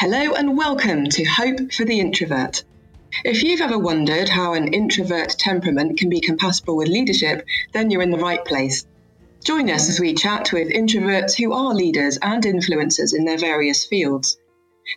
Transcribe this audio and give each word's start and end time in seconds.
Hello 0.00 0.32
and 0.32 0.56
welcome 0.56 1.10
to 1.10 1.24
Hope 1.24 1.74
for 1.74 1.84
the 1.84 2.00
Introvert. 2.00 2.64
If 3.22 3.42
you've 3.42 3.60
ever 3.60 3.78
wondered 3.78 4.30
how 4.30 4.54
an 4.54 4.72
introvert 4.72 5.28
temperament 5.38 5.98
can 5.98 6.08
be 6.08 6.22
compatible 6.22 6.74
with 6.74 6.88
leadership, 6.88 7.44
then 7.74 7.90
you're 7.90 8.00
in 8.00 8.10
the 8.10 8.16
right 8.16 8.42
place. 8.42 8.86
Join 9.44 9.68
us 9.68 9.90
as 9.90 10.00
we 10.00 10.14
chat 10.14 10.54
with 10.54 10.70
introverts 10.70 11.36
who 11.36 11.52
are 11.52 11.74
leaders 11.74 12.16
and 12.22 12.42
influencers 12.42 13.14
in 13.14 13.26
their 13.26 13.36
various 13.36 13.84
fields. 13.84 14.38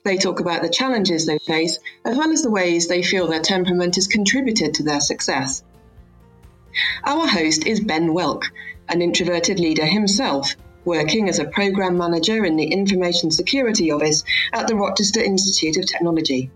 They 0.05 0.15
talk 0.15 0.39
about 0.39 0.61
the 0.61 0.69
challenges 0.69 1.25
they 1.25 1.39
face, 1.39 1.79
as 2.05 2.15
well 2.15 2.31
as 2.31 2.41
the 2.41 2.49
ways 2.49 2.87
they 2.87 3.03
feel 3.03 3.27
their 3.27 3.41
temperament 3.41 3.95
has 3.95 4.07
contributed 4.07 4.75
to 4.75 4.83
their 4.83 5.01
success. 5.01 5.63
Our 7.03 7.27
host 7.27 7.67
is 7.67 7.81
Ben 7.81 8.13
Woelk, 8.13 8.43
an 8.87 9.01
introverted 9.01 9.59
leader 9.59 9.85
himself 9.85 10.55
working 10.85 11.29
as 11.29 11.39
a 11.39 11.45
program 11.45 11.97
manager 11.97 12.43
in 12.45 12.55
the 12.55 12.65
Information 12.65 13.31
Security 13.31 13.91
Office 13.91 14.23
at 14.51 14.67
the 14.67 14.75
Rochester 14.75 15.21
Institute 15.21 15.77
of 15.77 15.85
Technology. 15.85 16.51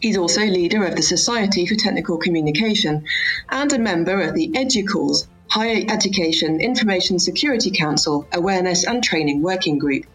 He's 0.00 0.16
also 0.16 0.42
leader 0.42 0.84
of 0.84 0.96
the 0.96 1.02
Society 1.02 1.66
for 1.66 1.74
Technical 1.74 2.16
Communication 2.16 3.04
and 3.48 3.72
a 3.72 3.78
member 3.78 4.20
of 4.20 4.34
the 4.34 4.50
EDUCAUSE 4.54 5.26
Higher 5.48 5.84
Education 5.88 6.60
Information 6.60 7.18
Security 7.18 7.70
Council 7.70 8.26
Awareness 8.32 8.86
and 8.86 9.02
Training 9.02 9.42
Working 9.42 9.78
Group. 9.78 10.06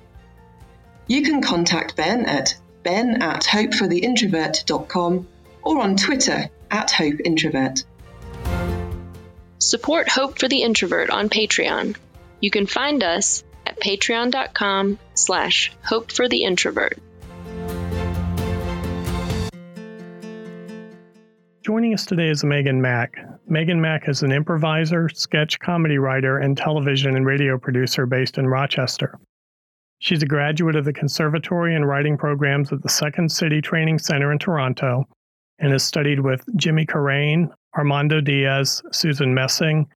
You 1.07 1.21
can 1.21 1.41
contact 1.41 1.95
Ben 1.95 2.25
at 2.25 2.55
ben 2.83 3.21
at 3.21 3.43
hopefortheintrovert.com 3.43 5.27
or 5.61 5.81
on 5.81 5.97
Twitter 5.97 6.49
at 6.71 6.89
hopeintrovert. 6.89 7.83
Support 9.59 10.09
Hope 10.09 10.39
for 10.39 10.47
the 10.47 10.61
Introvert 10.61 11.09
on 11.09 11.29
Patreon 11.29 11.95
you 12.45 12.51
can 12.51 12.67
find 12.67 13.01
us 13.01 13.43
at 13.65 13.79
patreon.com 13.79 14.99
slash 15.15 15.71
hope 15.83 16.11
for 16.11 16.29
the 16.29 16.43
introvert. 16.43 16.99
Joining 21.63 21.95
us 21.95 22.05
today 22.05 22.29
is 22.29 22.43
Megan 22.43 22.79
Mack. 22.79 23.15
Megan 23.47 23.81
Mack 23.81 24.07
is 24.07 24.21
an 24.21 24.31
improviser, 24.31 25.09
sketch 25.09 25.57
comedy 25.57 25.97
writer, 25.97 26.37
and 26.37 26.55
television 26.55 27.17
and 27.17 27.25
radio 27.25 27.57
producer 27.57 28.05
based 28.05 28.37
in 28.37 28.45
Rochester. 28.45 29.17
She's 29.97 30.21
a 30.21 30.27
graduate 30.27 30.75
of 30.75 30.85
the 30.85 30.93
conservatory 30.93 31.75
and 31.75 31.87
writing 31.87 32.15
programs 32.15 32.71
at 32.71 32.83
the 32.83 32.89
Second 32.89 33.31
City 33.31 33.59
Training 33.59 33.97
Center 33.97 34.31
in 34.31 34.37
Toronto 34.37 35.05
and 35.57 35.71
has 35.71 35.83
studied 35.83 36.19
with 36.19 36.45
Jimmy 36.57 36.85
Carrane, 36.85 37.49
Armando 37.75 38.21
Diaz, 38.21 38.83
Susan 38.91 39.33
Messing, 39.33 39.87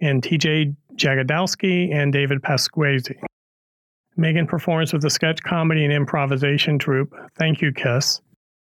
and 0.00 0.22
TJ 0.22 0.74
Jagodowski 0.94 1.92
and 1.92 2.12
David 2.12 2.42
Pasquesi. 2.42 3.16
Megan 4.16 4.46
performs 4.46 4.92
with 4.92 5.02
the 5.02 5.10
sketch 5.10 5.42
comedy 5.42 5.84
and 5.84 5.92
improvisation 5.92 6.78
troupe 6.78 7.14
Thank 7.38 7.60
You 7.60 7.72
Kiss 7.72 8.20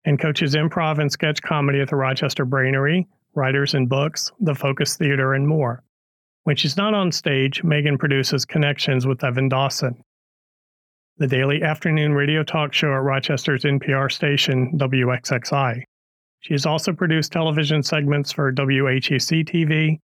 and 0.05 0.19
coaches 0.19 0.55
improv 0.55 0.99
and 0.99 1.11
sketch 1.11 1.41
comedy 1.41 1.79
at 1.79 1.89
the 1.89 1.95
Rochester 1.95 2.45
Brainery, 2.45 3.05
Writers 3.33 3.73
and 3.73 3.87
Books, 3.89 4.31
the 4.39 4.55
Focus 4.55 4.95
Theater, 4.97 5.33
and 5.33 5.47
more. 5.47 5.83
When 6.43 6.55
she's 6.55 6.77
not 6.77 6.93
on 6.93 7.11
stage, 7.11 7.63
Megan 7.63 7.97
produces 7.97 8.45
Connections 8.45 9.05
with 9.05 9.23
Evan 9.23 9.49
Dawson, 9.49 10.01
the 11.17 11.27
daily 11.27 11.63
afternoon 11.63 12.13
radio 12.13 12.43
talk 12.43 12.73
show 12.73 12.93
at 12.93 13.01
Rochester's 13.01 13.63
NPR 13.63 14.11
station, 14.11 14.77
WXXI. 14.77 15.81
She 16.41 16.53
has 16.53 16.65
also 16.65 16.93
produced 16.93 17.31
television 17.31 17.83
segments 17.83 18.31
for 18.31 18.53
WHEC 18.53 19.43
TV, 19.45 19.99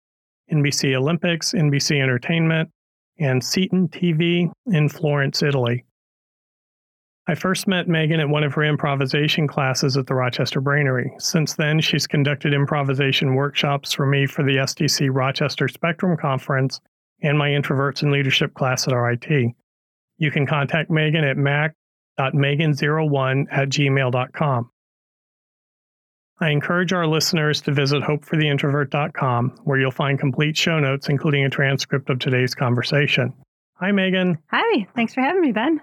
NBC 0.51 0.95
Olympics, 0.95 1.53
NBC 1.53 2.01
Entertainment, 2.01 2.69
and 3.19 3.43
Seaton 3.43 3.87
TV 3.87 4.51
in 4.67 4.89
Florence, 4.89 5.43
Italy. 5.43 5.85
I 7.25 7.35
first 7.35 7.67
met 7.67 7.87
Megan 7.87 8.19
at 8.19 8.27
one 8.27 8.43
of 8.43 8.53
her 8.53 8.63
improvisation 8.63 9.47
classes 9.47 9.95
at 9.95 10.07
the 10.07 10.15
Rochester 10.15 10.61
Brainery. 10.61 11.09
Since 11.21 11.53
then, 11.53 11.79
she's 11.79 12.05
conducted 12.05 12.53
improvisation 12.53 13.35
workshops 13.35 13.93
for 13.93 14.05
me 14.05 14.25
for 14.25 14.43
the 14.43 14.57
STC 14.57 15.07
Rochester 15.09 15.69
Spectrum 15.69 16.17
Conference 16.17 16.81
and 17.21 17.37
my 17.37 17.47
Introverts 17.49 18.01
and 18.01 18.11
Leadership 18.11 18.53
class 18.55 18.89
at 18.89 18.93
RIT. 18.93 19.53
You 20.17 20.31
can 20.31 20.45
contact 20.45 20.91
Megan 20.91 21.23
at 21.23 21.37
mac.megan01 21.37 23.45
at 23.51 23.69
gmail.com. 23.69 24.69
I 26.43 26.49
encourage 26.49 26.91
our 26.91 27.07
listeners 27.07 27.61
to 27.61 27.71
visit 27.71 28.03
hopefortheintrovert.com, 28.03 29.61
where 29.63 29.79
you'll 29.79 29.91
find 29.91 30.19
complete 30.19 30.57
show 30.57 30.77
notes, 30.77 31.07
including 31.07 31.45
a 31.45 31.49
transcript 31.49 32.09
of 32.09 32.19
today's 32.19 32.53
conversation. 32.53 33.33
Hi, 33.75 33.93
Megan. 33.93 34.37
Hi. 34.51 34.85
Thanks 34.93 35.13
for 35.13 35.21
having 35.21 35.41
me, 35.41 35.53
Ben. 35.53 35.79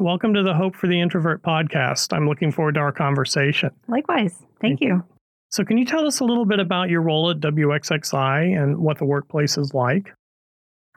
Welcome 0.00 0.34
to 0.34 0.42
the 0.42 0.52
Hope 0.52 0.74
for 0.74 0.88
the 0.88 1.00
Introvert 1.00 1.44
podcast. 1.44 2.12
I'm 2.12 2.26
looking 2.26 2.50
forward 2.50 2.74
to 2.74 2.80
our 2.80 2.90
conversation. 2.90 3.70
Likewise. 3.86 4.34
Thank, 4.60 4.60
Thank 4.60 4.80
you. 4.80 4.88
you. 4.88 5.04
So, 5.50 5.64
can 5.64 5.78
you 5.78 5.84
tell 5.84 6.04
us 6.04 6.18
a 6.18 6.24
little 6.24 6.44
bit 6.44 6.58
about 6.58 6.90
your 6.90 7.02
role 7.02 7.30
at 7.30 7.38
WXXI 7.38 8.60
and 8.60 8.78
what 8.78 8.98
the 8.98 9.04
workplace 9.04 9.56
is 9.56 9.74
like? 9.74 10.12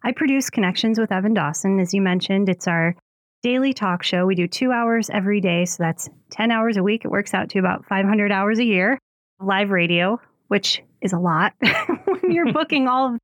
I 0.04 0.12
produce 0.12 0.50
Connections 0.50 0.98
with 0.98 1.12
Evan 1.12 1.36
Dawson. 1.36 1.80
As 1.80 1.94
you 1.94 2.02
mentioned, 2.02 2.50
it's 2.50 2.68
our 2.68 2.96
daily 3.44 3.74
talk 3.74 4.04
show. 4.04 4.26
We 4.26 4.36
do 4.36 4.48
two 4.48 4.72
hours 4.72 5.10
every 5.10 5.42
day, 5.42 5.66
so 5.66 5.84
that's 5.84 6.10
10 6.32 6.50
hours 6.50 6.78
a 6.78 6.84
week. 6.84 7.06
It 7.06 7.12
works 7.12 7.34
out 7.34 7.50
to 7.50 7.60
about 7.60 7.86
500 7.86 8.32
hours 8.32 8.58
a 8.58 8.64
year. 8.64 8.98
Live 9.40 9.70
radio, 9.70 10.20
which 10.48 10.82
is 11.02 11.12
a 11.12 11.20
lot 11.20 11.54
when 12.06 12.32
you're 12.32 12.54
booking 12.54 12.88
all 12.88 13.14
of 13.14 13.20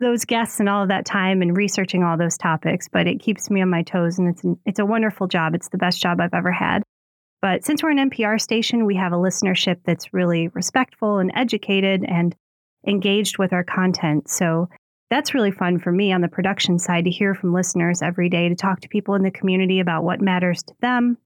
those 0.00 0.24
guests 0.24 0.58
and 0.58 0.68
all 0.68 0.82
of 0.82 0.88
that 0.88 1.04
time 1.04 1.42
and 1.42 1.56
researching 1.56 2.02
all 2.02 2.18
those 2.18 2.36
topics, 2.36 2.88
but 2.88 3.06
it 3.06 3.20
keeps 3.20 3.50
me 3.50 3.62
on 3.62 3.70
my 3.70 3.82
toes 3.82 4.18
and 4.18 4.28
it's 4.28 4.42
an, 4.42 4.58
it's 4.66 4.78
a 4.80 4.86
wonderful 4.86 5.28
job. 5.28 5.54
It's 5.54 5.68
the 5.68 5.78
best 5.78 6.02
job 6.02 6.20
I've 6.20 6.34
ever 6.34 6.50
had. 6.50 6.82
But 7.40 7.64
since 7.64 7.82
we're 7.82 7.90
an 7.90 8.10
NPR 8.10 8.40
station, 8.40 8.84
we 8.84 8.96
have 8.96 9.12
a 9.12 9.16
listenership 9.16 9.76
that's 9.84 10.12
really 10.12 10.48
respectful 10.48 11.18
and 11.18 11.30
educated 11.34 12.04
and 12.06 12.34
engaged 12.86 13.38
with 13.38 13.52
our 13.52 13.64
content. 13.64 14.28
So 14.28 14.68
that's 15.10 15.34
really 15.34 15.50
fun 15.50 15.78
for 15.78 15.90
me 15.90 16.12
on 16.12 16.20
the 16.20 16.28
production 16.28 16.78
side 16.78 17.04
to 17.04 17.10
hear 17.10 17.34
from 17.34 17.52
listeners 17.52 18.00
every 18.00 18.28
day, 18.28 18.48
to 18.48 18.54
talk 18.54 18.80
to 18.80 18.88
people 18.88 19.14
in 19.14 19.22
the 19.22 19.30
community 19.30 19.80
about 19.80 20.04
what 20.04 20.20
matters 20.20 20.62
to 20.62 20.74
them, 20.80 21.18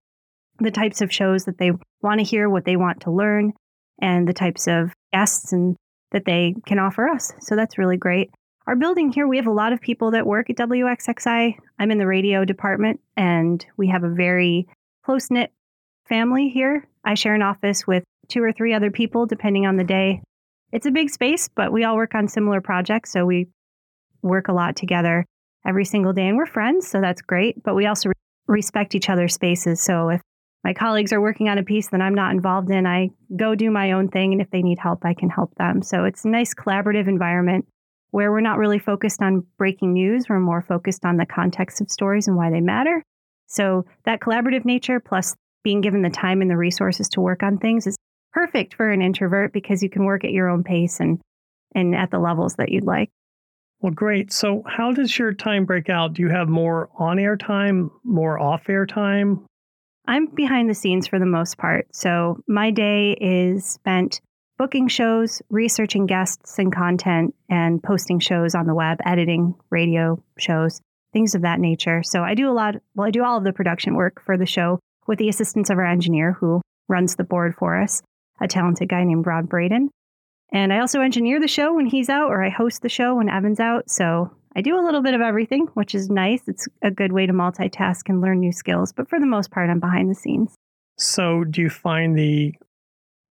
the 0.59 0.71
types 0.71 1.03
of 1.03 1.13
shows 1.13 1.45
that 1.45 1.59
they 1.59 1.73
want 2.01 2.19
to 2.19 2.25
hear, 2.25 2.49
what 2.49 2.65
they 2.65 2.77
want 2.77 3.03
to 3.03 3.11
learn, 3.11 3.53
and 4.01 4.27
the 4.27 4.33
types 4.33 4.67
of 4.67 4.93
guests 5.13 5.53
and 5.53 5.77
that 6.13 6.25
they 6.25 6.55
can 6.67 6.79
offer 6.79 7.09
us. 7.09 7.33
So 7.41 7.57
that's 7.57 7.79
really 7.79 7.97
great. 7.97 8.31
Our 8.67 8.77
building 8.77 9.13
here, 9.13 9.29
we 9.29 9.37
have 9.37 9.47
a 9.47 9.53
lot 9.53 9.75
of 9.75 9.81
people 9.81 10.13
that 10.13 10.27
work 10.27 10.49
at 10.49 10.57
WXXI. 10.57 11.55
I'm 11.79 11.91
in 11.91 11.99
the 11.99 12.07
radio 12.07 12.47
department, 12.47 13.01
and 13.17 13.65
we 13.77 13.89
have 13.89 14.05
a 14.05 14.15
very 14.15 14.67
close 15.05 15.31
knit 15.31 15.53
family 16.09 16.49
here. 16.49 16.89
I 17.05 17.15
share 17.15 17.35
an 17.35 17.43
office 17.43 17.87
with 17.87 18.05
two 18.29 18.43
or 18.43 18.53
three 18.53 18.73
other 18.73 18.91
people, 18.91 19.27
depending 19.27 19.67
on 19.67 19.77
the 19.77 19.85
day. 19.85 20.23
It's 20.73 20.87
a 20.87 20.91
big 20.91 21.11
space, 21.11 21.51
but 21.55 21.73
we 21.73 21.85
all 21.85 21.97
work 21.97 22.15
on 22.15 22.27
similar 22.27 22.63
projects, 22.63 23.13
so 23.13 23.27
we 23.27 23.49
work 24.25 24.49
a 24.49 24.53
lot 24.53 24.77
together 24.77 25.25
every 25.67 25.85
single 25.85 26.13
day 26.13 26.27
and 26.29 26.37
we're 26.37 26.47
friends, 26.47 26.89
so 26.89 27.01
that's 27.01 27.23
great. 27.23 27.63
But 27.63 27.75
we 27.75 27.87
also 27.87 28.09
re- 28.09 28.15
respect 28.47 28.95
each 28.95 29.09
other's 29.09 29.35
spaces. 29.35 29.81
So 29.81 30.09
if 30.11 30.21
my 30.65 30.73
colleagues 30.73 31.13
are 31.13 31.21
working 31.21 31.49
on 31.49 31.59
a 31.59 31.63
piece 31.63 31.89
that 31.89 32.01
I'm 32.01 32.15
not 32.15 32.33
involved 32.33 32.71
in, 32.71 32.87
I 32.87 33.11
go 33.37 33.55
do 33.55 33.71
my 33.71 33.93
own 33.93 34.09
thing. 34.09 34.33
And 34.33 34.41
if 34.41 34.51
they 34.51 34.63
need 34.63 34.79
help, 34.79 35.05
I 35.05 35.15
can 35.15 35.29
help 35.29 35.55
them. 35.57 35.83
So 35.83 36.05
it's 36.05 36.25
a 36.25 36.29
nice 36.29 36.55
collaborative 36.55 37.07
environment 37.07 37.67
where 38.11 38.33
we're 38.33 38.41
not 38.41 38.59
really 38.59 38.79
focused 38.79 39.21
on 39.21 39.45
breaking 39.59 39.93
news. 39.93 40.27
We're 40.29 40.41
more 40.41 40.63
focused 40.63 41.05
on 41.05 41.19
the 41.19 41.27
context 41.27 41.81
of 41.81 41.91
stories 41.91 42.29
and 42.29 42.37
why 42.37 42.51
they 42.51 42.61
matter. 42.61 43.03
So 43.47 43.85
that 44.05 44.21
collaborative 44.21 44.65
nature 44.65 45.01
plus 45.01 45.35
being 45.65 45.81
given 45.81 46.03
the 46.03 46.11
time 46.11 46.41
and 46.41 46.51
the 46.51 46.57
resources 46.57 47.09
to 47.11 47.21
work 47.21 47.43
on 47.43 47.59
things 47.59 47.87
is 47.87 47.97
perfect 48.33 48.75
for 48.75 48.91
an 48.91 49.03
introvert 49.03 49.53
because 49.53 49.83
you 49.83 49.91
can 49.91 50.05
work 50.05 50.25
at 50.25 50.33
your 50.33 50.49
own 50.49 50.65
pace 50.65 51.01
and 51.01 51.21
and 51.75 51.95
at 51.95 52.11
the 52.11 52.19
levels 52.19 52.55
that 52.55 52.71
you'd 52.71 52.85
like. 52.85 53.11
Well, 53.85 53.93
great. 53.93 54.33
So, 54.33 54.63
how 54.67 54.93
does 54.93 55.19
your 55.19 55.35
time 55.35 55.67
break 55.67 55.91
out? 55.91 56.15
Do 56.15 56.23
you 56.23 56.31
have 56.31 56.49
more 56.49 56.89
on 56.97 57.19
air 57.19 57.37
time, 57.37 57.91
more 58.03 58.39
off 58.39 58.71
air 58.71 58.87
time? 58.87 59.45
I'm 60.07 60.25
behind 60.25 60.71
the 60.71 60.75
scenes 60.75 61.07
for 61.07 61.19
the 61.19 61.27
most 61.27 61.59
part. 61.59 61.87
So, 61.93 62.39
my 62.49 62.71
day 62.71 63.13
is 63.21 63.67
spent 63.67 64.23
booking 64.57 64.89
shows, 64.89 65.43
researching 65.51 66.07
guests 66.07 66.59
and 66.59 66.75
content, 66.75 67.35
and 67.51 67.83
posting 67.83 68.21
shows 68.21 68.55
on 68.55 68.67
the 68.67 68.75
web, 68.75 69.01
editing 69.05 69.55
radio 69.69 70.19
shows, 70.39 70.81
things 71.13 71.35
of 71.35 71.43
that 71.43 71.61
nature. 71.61 72.03
So, 72.03 72.23
I 72.23 72.33
do 72.33 72.49
a 72.51 72.57
lot, 72.57 72.77
well, 72.95 73.07
I 73.07 73.11
do 73.11 73.23
all 73.23 73.37
of 73.37 73.45
the 73.45 73.53
production 73.53 73.97
work 73.97 74.23
for 74.25 74.39
the 74.39 74.47
show 74.47 74.81
with 75.07 75.19
the 75.19 75.29
assistance 75.29 75.69
of 75.69 75.77
our 75.77 75.85
engineer 75.85 76.33
who 76.33 76.63
runs 76.89 77.17
the 77.17 77.25
board 77.25 77.55
for 77.55 77.79
us, 77.79 78.01
a 78.41 78.49
talented 78.49 78.89
guy 78.89 79.05
named 79.05 79.27
Rob 79.27 79.47
Braden. 79.47 79.91
And 80.55 80.73
I 80.73 80.79
also 80.79 81.01
engineer 81.01 81.41
the 81.41 81.49
show 81.49 81.75
when 81.75 81.87
he's 81.87 82.09
out, 82.09 82.31
or 82.31 82.43
I 82.45 82.49
host 82.49 82.83
the 82.83 82.89
show 82.89 83.17
when 83.17 83.29
Evan's 83.29 83.59
out. 83.59 83.91
So 83.91 84.31
I 84.55 84.61
do 84.61 84.79
a 84.79 84.85
little 84.85 85.03
bit 85.03 85.13
of 85.13 85.21
everything, 85.21 85.67
which 85.75 85.97
is 85.97 86.09
nice. 86.09 86.43
It's 86.47 86.69
a 86.81 86.93
good 86.93 87.11
way 87.11 87.27
to 87.27 87.33
multitask 87.33 88.09
and 88.09 88.21
learn 88.21 88.39
new 88.39 88.53
skills. 88.53 88.93
But 88.93 89.09
for 89.09 89.19
the 89.19 89.27
most 89.27 89.51
part, 89.51 89.69
I'm 89.69 89.81
behind 89.81 90.09
the 90.09 90.15
scenes. 90.15 90.55
So 90.97 91.43
do 91.43 91.61
you 91.61 91.71
find 91.71 92.17
the 92.17 92.55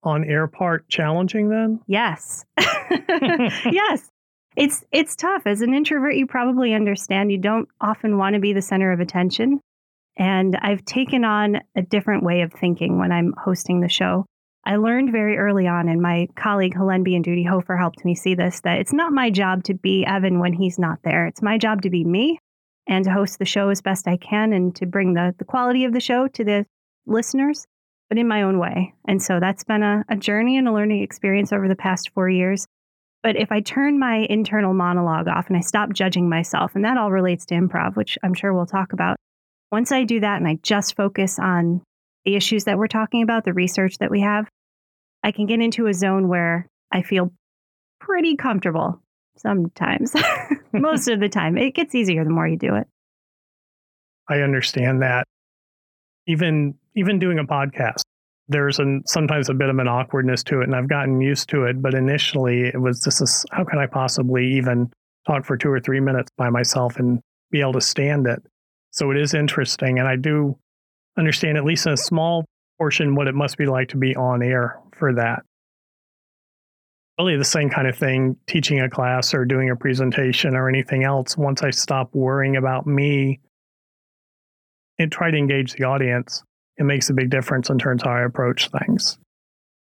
on 0.03 0.25
air 0.25 0.47
part 0.47 0.89
challenging 0.89 1.47
then? 1.47 1.79
Yes. 1.87 2.43
yes. 2.59 4.09
It's 4.57 4.83
it's 4.91 5.15
tough. 5.15 5.43
As 5.45 5.61
an 5.61 5.73
introvert, 5.73 6.15
you 6.15 6.27
probably 6.27 6.73
understand 6.73 7.31
you 7.31 7.37
don't 7.37 7.69
often 7.79 8.17
want 8.17 8.35
to 8.35 8.41
be 8.41 8.51
the 8.51 8.61
center 8.61 8.91
of 8.91 8.99
attention. 8.99 9.61
And 10.17 10.57
I've 10.61 10.83
taken 10.83 11.23
on 11.23 11.61
a 11.73 11.81
different 11.81 12.23
way 12.23 12.41
of 12.41 12.51
thinking 12.51 12.99
when 12.99 13.13
I'm 13.13 13.33
hosting 13.41 13.79
the 13.79 13.89
show. 13.89 14.25
I 14.65 14.77
learned 14.77 15.11
very 15.11 15.37
early 15.37 15.67
on, 15.67 15.89
and 15.89 16.01
my 16.01 16.27
colleague 16.35 16.73
Helen 16.73 17.03
B. 17.03 17.15
and 17.15 17.23
Duty 17.23 17.43
Hofer 17.43 17.75
helped 17.75 18.05
me 18.05 18.15
see 18.15 18.33
this 18.33 18.61
that 18.61 18.79
it's 18.79 18.93
not 18.93 19.11
my 19.11 19.29
job 19.29 19.63
to 19.65 19.73
be 19.73 20.05
Evan 20.05 20.39
when 20.39 20.53
he's 20.53 20.79
not 20.79 20.99
there. 21.03 21.27
It's 21.27 21.41
my 21.41 21.57
job 21.57 21.81
to 21.81 21.89
be 21.89 22.05
me 22.05 22.39
and 22.87 23.03
to 23.05 23.11
host 23.11 23.39
the 23.39 23.45
show 23.45 23.69
as 23.69 23.81
best 23.81 24.07
I 24.07 24.17
can 24.17 24.53
and 24.53 24.75
to 24.77 24.85
bring 24.85 25.13
the, 25.13 25.35
the 25.37 25.45
quality 25.45 25.85
of 25.85 25.93
the 25.93 25.99
show 25.99 26.27
to 26.29 26.43
the 26.43 26.65
listeners, 27.05 27.65
but 28.09 28.17
in 28.17 28.27
my 28.27 28.43
own 28.43 28.57
way. 28.57 28.93
And 29.07 29.21
so 29.21 29.39
that's 29.39 29.63
been 29.63 29.83
a, 29.83 30.05
a 30.09 30.15
journey 30.15 30.57
and 30.57 30.67
a 30.67 30.73
learning 30.73 31.01
experience 31.03 31.51
over 31.51 31.67
the 31.67 31.75
past 31.75 32.11
four 32.13 32.29
years. 32.29 32.65
But 33.21 33.37
if 33.37 33.51
I 33.51 33.61
turn 33.61 33.99
my 33.99 34.27
internal 34.29 34.73
monologue 34.73 35.27
off 35.29 35.47
and 35.47 35.57
I 35.57 35.61
stop 35.61 35.93
judging 35.93 36.29
myself, 36.29 36.75
and 36.75 36.83
that 36.83 36.97
all 36.97 37.11
relates 37.11 37.45
to 37.47 37.55
improv, 37.55 37.95
which 37.95 38.17
I'm 38.21 38.33
sure 38.33 38.53
we'll 38.53 38.65
talk 38.65 38.91
about, 38.91 39.17
once 39.71 39.91
I 39.91 40.03
do 40.03 40.19
that 40.19 40.37
and 40.37 40.47
I 40.47 40.59
just 40.61 40.95
focus 40.95 41.39
on 41.39 41.81
the 42.25 42.35
issues 42.35 42.65
that 42.65 42.77
we're 42.77 42.87
talking 42.87 43.21
about, 43.21 43.43
the 43.43 43.53
research 43.53 43.97
that 43.99 44.11
we 44.11 44.21
have, 44.21 44.47
I 45.23 45.31
can 45.31 45.45
get 45.45 45.61
into 45.61 45.87
a 45.87 45.93
zone 45.93 46.27
where 46.27 46.67
I 46.91 47.01
feel 47.01 47.31
pretty 47.99 48.35
comfortable 48.35 49.01
sometimes. 49.37 50.13
Most 50.73 51.07
of 51.07 51.19
the 51.19 51.29
time. 51.29 51.57
It 51.57 51.75
gets 51.75 51.95
easier 51.95 52.23
the 52.23 52.29
more 52.29 52.47
you 52.47 52.57
do 52.57 52.75
it. 52.75 52.87
I 54.29 54.39
understand 54.39 55.01
that. 55.01 55.25
Even 56.27 56.75
even 56.95 57.19
doing 57.19 57.39
a 57.39 57.43
podcast, 57.43 58.01
there's 58.47 58.79
an, 58.79 59.03
sometimes 59.05 59.49
a 59.49 59.53
bit 59.53 59.69
of 59.69 59.77
an 59.79 59.87
awkwardness 59.87 60.43
to 60.43 60.61
it, 60.61 60.65
and 60.65 60.75
I've 60.75 60.87
gotten 60.87 61.19
used 61.19 61.49
to 61.49 61.65
it. 61.65 61.81
But 61.81 61.93
initially, 61.93 62.67
it 62.67 62.79
was 62.81 63.03
just 63.03 63.19
this: 63.19 63.45
how 63.51 63.65
can 63.65 63.79
I 63.79 63.85
possibly 63.85 64.45
even 64.53 64.91
talk 65.27 65.45
for 65.45 65.57
two 65.57 65.69
or 65.69 65.79
three 65.79 65.99
minutes 65.99 66.31
by 66.37 66.49
myself 66.49 66.97
and 66.97 67.19
be 67.51 67.61
able 67.61 67.73
to 67.73 67.81
stand 67.81 68.27
it? 68.27 68.41
So 68.91 69.11
it 69.11 69.17
is 69.17 69.33
interesting, 69.33 69.99
and 69.99 70.07
I 70.07 70.15
do 70.15 70.57
understand 71.17 71.57
at 71.57 71.65
least 71.65 71.85
in 71.85 71.93
a 71.93 71.97
small 71.97 72.45
portion 72.77 73.15
what 73.15 73.27
it 73.27 73.35
must 73.35 73.57
be 73.57 73.65
like 73.65 73.89
to 73.89 73.97
be 73.97 74.15
on 74.15 74.41
air 74.41 74.79
for 74.97 75.13
that. 75.13 75.43
Really, 77.19 77.37
the 77.37 77.45
same 77.45 77.69
kind 77.69 77.87
of 77.87 77.95
thing 77.95 78.35
teaching 78.47 78.79
a 78.79 78.89
class 78.89 79.33
or 79.33 79.45
doing 79.45 79.69
a 79.69 79.75
presentation 79.75 80.55
or 80.55 80.67
anything 80.67 81.03
else. 81.03 81.37
Once 81.37 81.61
I 81.61 81.69
stop 81.69 82.09
worrying 82.13 82.55
about 82.55 82.87
me 82.87 83.39
and 84.97 85.11
try 85.11 85.29
to 85.29 85.37
engage 85.37 85.73
the 85.73 85.83
audience, 85.83 86.43
it 86.77 86.83
makes 86.83 87.09
a 87.09 87.13
big 87.13 87.29
difference 87.29 87.69
in 87.69 87.77
terms 87.77 88.01
of 88.01 88.07
how 88.07 88.15
I 88.15 88.23
approach 88.23 88.69
things. 88.69 89.19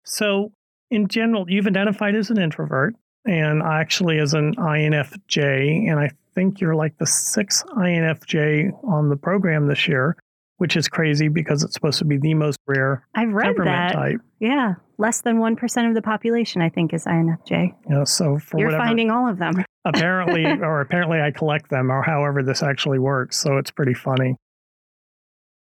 So, 0.04 0.52
in 0.92 1.08
general, 1.08 1.50
you've 1.50 1.68
identified 1.68 2.16
as 2.16 2.30
an 2.30 2.38
introvert 2.38 2.96
and 3.26 3.64
actually 3.64 4.20
as 4.20 4.34
an 4.34 4.56
INFJ. 4.56 5.90
And 5.90 6.00
I 6.00 6.12
think 6.36 6.60
you're 6.60 6.76
like 6.76 6.98
the 6.98 7.08
sixth 7.08 7.66
INFJ 7.78 8.84
on 8.84 9.10
the 9.10 9.16
program 9.16 9.68
this 9.68 9.88
year 9.88 10.18
which 10.58 10.78
is 10.78 10.88
crazy 10.88 11.28
because 11.28 11.64
it's 11.64 11.74
supposed 11.74 12.00
to 12.00 12.06
be 12.06 12.18
the 12.18 12.34
most 12.34 12.58
rare 12.68 13.06
I've 13.16 13.34
read 13.34 13.56
that. 13.58 13.94
type. 13.94 14.22
Yeah, 14.40 14.76
less 14.98 15.22
than 15.22 15.38
1% 15.38 15.88
of 15.90 15.94
the 15.94 16.02
population, 16.02 16.62
I 16.62 16.70
think, 16.70 16.94
is 16.94 17.06
INFJ. 17.06 17.74
Yeah, 17.90 18.04
so 18.06 18.40
for 18.40 18.60
You're 18.60 18.68
whatever, 18.68 18.84
finding 18.84 19.12
all 19.12 19.30
of 19.30 19.38
them. 19.38 19.64
apparently, 19.86 20.46
or 20.62 20.82
apparently, 20.82 21.20
I 21.20 21.32
collect 21.32 21.70
them, 21.70 21.92
or 21.92 22.02
however 22.02 22.44
this 22.44 22.64
actually 22.64 23.00
works. 23.00 23.38
So 23.38 23.58
it's 23.58 23.72
pretty 23.72 23.94
funny. 23.94 24.36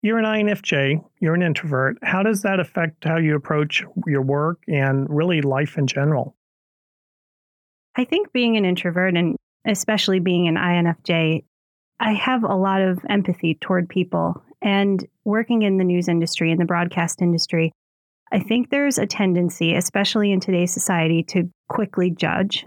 You're 0.02 0.18
an 0.18 0.24
INFJ. 0.24 1.04
You're 1.20 1.34
an 1.34 1.42
introvert. 1.42 1.98
How 2.02 2.22
does 2.22 2.42
that 2.42 2.58
affect 2.58 3.04
how 3.04 3.18
you 3.18 3.36
approach 3.36 3.84
your 4.06 4.22
work 4.22 4.62
and 4.66 5.06
really 5.10 5.42
life 5.42 5.76
in 5.76 5.86
general? 5.86 6.36
I 7.96 8.04
think 8.04 8.32
being 8.32 8.56
an 8.56 8.64
introvert 8.64 9.14
and 9.14 9.36
especially 9.66 10.20
being 10.20 10.48
an 10.48 10.56
INFJ, 10.56 11.44
I 11.98 12.12
have 12.14 12.44
a 12.44 12.54
lot 12.54 12.80
of 12.80 12.98
empathy 13.10 13.58
toward 13.60 13.90
people 13.90 14.42
and 14.62 15.06
working 15.24 15.62
in 15.62 15.78
the 15.78 15.84
news 15.84 16.08
industry 16.08 16.50
and 16.50 16.60
the 16.60 16.66
broadcast 16.66 17.22
industry, 17.22 17.72
I 18.32 18.40
think 18.40 18.70
there's 18.70 18.98
a 18.98 19.06
tendency, 19.06 19.74
especially 19.74 20.32
in 20.32 20.40
today's 20.40 20.72
society, 20.72 21.22
to 21.28 21.50
quickly 21.68 22.10
judge. 22.10 22.64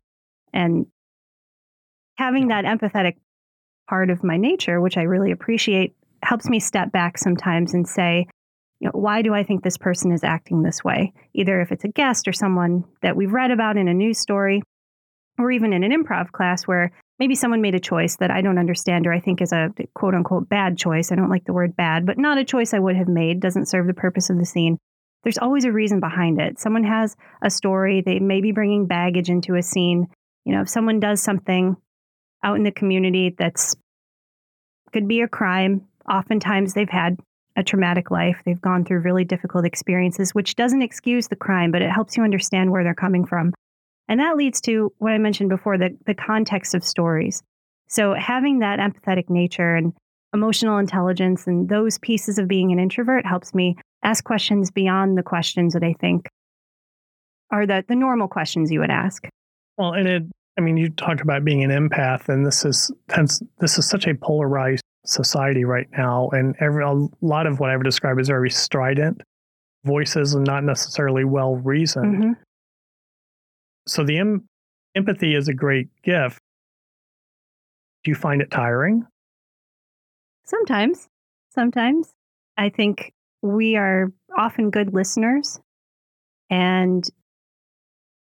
And 0.53 0.87
having 2.17 2.49
that 2.49 2.65
empathetic 2.65 3.13
part 3.89 4.09
of 4.09 4.23
my 4.23 4.37
nature, 4.37 4.81
which 4.81 4.97
I 4.97 5.03
really 5.03 5.31
appreciate, 5.31 5.95
helps 6.23 6.47
me 6.49 6.59
step 6.59 6.91
back 6.91 7.17
sometimes 7.17 7.73
and 7.73 7.87
say, 7.87 8.27
you 8.79 8.87
know, 8.87 8.99
why 8.99 9.21
do 9.21 9.33
I 9.33 9.43
think 9.43 9.63
this 9.63 9.77
person 9.77 10.11
is 10.11 10.23
acting 10.23 10.63
this 10.63 10.83
way? 10.83 11.13
Either 11.33 11.61
if 11.61 11.71
it's 11.71 11.85
a 11.85 11.89
guest 11.89 12.27
or 12.27 12.33
someone 12.33 12.83
that 13.01 13.15
we've 13.15 13.31
read 13.31 13.51
about 13.51 13.77
in 13.77 13.87
a 13.87 13.93
news 13.93 14.19
story, 14.19 14.61
or 15.37 15.51
even 15.51 15.73
in 15.73 15.83
an 15.83 15.91
improv 15.91 16.31
class 16.31 16.63
where 16.63 16.91
maybe 17.19 17.35
someone 17.35 17.61
made 17.61 17.75
a 17.75 17.79
choice 17.79 18.17
that 18.17 18.31
I 18.31 18.41
don't 18.41 18.57
understand 18.57 19.07
or 19.07 19.13
I 19.13 19.19
think 19.19 19.41
is 19.41 19.51
a 19.51 19.69
quote 19.93 20.15
unquote 20.15 20.49
bad 20.49 20.77
choice. 20.77 21.11
I 21.11 21.15
don't 21.15 21.29
like 21.29 21.45
the 21.45 21.53
word 21.53 21.75
bad, 21.75 22.05
but 22.05 22.17
not 22.17 22.37
a 22.37 22.45
choice 22.45 22.73
I 22.73 22.79
would 22.79 22.95
have 22.95 23.07
made, 23.07 23.39
doesn't 23.39 23.67
serve 23.67 23.87
the 23.87 23.93
purpose 23.93 24.29
of 24.29 24.37
the 24.37 24.45
scene. 24.45 24.77
There's 25.23 25.37
always 25.37 25.63
a 25.63 25.71
reason 25.71 25.99
behind 25.99 26.41
it. 26.41 26.59
Someone 26.59 26.83
has 26.83 27.15
a 27.41 27.49
story, 27.49 28.01
they 28.01 28.19
may 28.19 28.41
be 28.41 28.51
bringing 28.51 28.87
baggage 28.87 29.29
into 29.29 29.55
a 29.55 29.61
scene. 29.61 30.07
You 30.43 30.53
know, 30.53 30.61
if 30.61 30.69
someone 30.69 30.99
does 30.99 31.21
something 31.21 31.77
out 32.43 32.57
in 32.57 32.63
the 32.63 32.71
community 32.71 33.33
that's 33.37 33.75
could 34.91 35.07
be 35.07 35.21
a 35.21 35.27
crime, 35.27 35.87
oftentimes 36.09 36.73
they've 36.73 36.89
had 36.89 37.17
a 37.55 37.63
traumatic 37.63 38.11
life. 38.11 38.41
They've 38.45 38.59
gone 38.59 38.83
through 38.83 38.99
really 38.99 39.23
difficult 39.23 39.65
experiences, 39.65 40.33
which 40.33 40.55
doesn't 40.55 40.81
excuse 40.81 41.27
the 41.27 41.35
crime, 41.35 41.71
but 41.71 41.81
it 41.81 41.89
helps 41.89 42.17
you 42.17 42.23
understand 42.23 42.71
where 42.71 42.83
they're 42.83 42.93
coming 42.93 43.25
from. 43.25 43.53
And 44.07 44.19
that 44.19 44.35
leads 44.35 44.61
to 44.61 44.93
what 44.97 45.13
I 45.13 45.17
mentioned 45.17 45.49
before 45.49 45.77
the, 45.77 45.97
the 46.05 46.13
context 46.13 46.75
of 46.75 46.83
stories. 46.83 47.41
So 47.87 48.13
having 48.13 48.59
that 48.59 48.79
empathetic 48.79 49.29
nature 49.29 49.75
and 49.75 49.93
emotional 50.33 50.77
intelligence 50.77 51.47
and 51.47 51.69
those 51.69 51.99
pieces 51.99 52.39
of 52.39 52.47
being 52.47 52.71
an 52.71 52.79
introvert 52.79 53.25
helps 53.25 53.53
me 53.53 53.77
ask 54.03 54.23
questions 54.23 54.71
beyond 54.71 55.17
the 55.17 55.23
questions 55.23 55.73
that 55.73 55.83
I 55.83 55.93
think 55.99 56.27
are 57.51 57.65
the, 57.65 57.85
the 57.87 57.95
normal 57.95 58.27
questions 58.27 58.71
you 58.71 58.79
would 58.79 58.89
ask. 58.89 59.27
Well, 59.77 59.93
and 59.93 60.07
it, 60.07 60.23
I 60.57 60.61
mean, 60.61 60.75
you 60.75 60.89
talked 60.89 61.21
about 61.21 61.45
being 61.45 61.63
an 61.63 61.69
empath, 61.69 62.29
and 62.29 62.45
this 62.45 62.65
is 62.65 62.91
hence 63.09 63.41
this 63.59 63.77
is 63.77 63.87
such 63.87 64.07
a 64.07 64.15
polarized 64.15 64.83
society 65.05 65.65
right 65.65 65.87
now, 65.97 66.29
and 66.31 66.55
every 66.59 66.83
a 66.83 67.07
lot 67.21 67.47
of 67.47 67.59
what 67.59 67.69
I 67.69 67.77
would 67.77 67.83
describe 67.83 68.19
as 68.19 68.27
very 68.27 68.49
strident 68.49 69.21
voices 69.83 70.33
and 70.33 70.45
not 70.45 70.63
necessarily 70.63 71.25
well 71.25 71.55
reasoned. 71.55 72.15
Mm-hmm 72.15 72.31
so 73.87 74.03
the 74.03 74.17
em- 74.17 74.47
empathy 74.95 75.35
is 75.35 75.47
a 75.47 75.53
great 75.53 75.89
gift. 76.03 76.39
Do 78.03 78.11
you 78.11 78.15
find 78.15 78.41
it 78.41 78.51
tiring? 78.51 79.05
Sometimes. 80.45 81.07
Sometimes. 81.49 82.11
I 82.57 82.69
think 82.69 83.13
we 83.41 83.75
are 83.75 84.11
often 84.37 84.69
good 84.69 84.93
listeners 84.93 85.59
and 86.49 87.07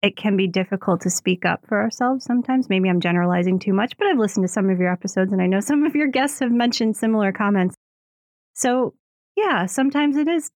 it 0.03 0.17
can 0.17 0.37
be 0.37 0.49
difficult 0.49 1.01
to 1.03 1.11
speak 1.11 1.45
up 1.45 1.65
for 1.69 1.81
ourselves 1.81 2.25
sometimes. 2.25 2.69
Maybe 2.69 2.89
I'm 2.89 3.01
generalizing 3.01 3.59
too 3.59 3.73
much, 3.73 3.97
but 3.97 4.07
I've 4.09 4.19
listened 4.19 4.45
to 4.45 4.53
some 4.53 4.69
of 4.69 4.81
your 4.81 4.93
episodes 4.93 5.33
and 5.33 5.41
I 5.41 5.47
know 5.47 5.61
some 5.61 5.85
of 5.85 5.95
your 5.95 6.09
guests 6.09 6.41
have 6.41 6.53
mentioned 6.53 6.97
similar 6.97 7.33
comments. 7.33 7.77
So, 8.55 8.95
yeah, 9.37 9.67
sometimes 9.67 10.17
it 10.17 10.29
is, 10.29 10.51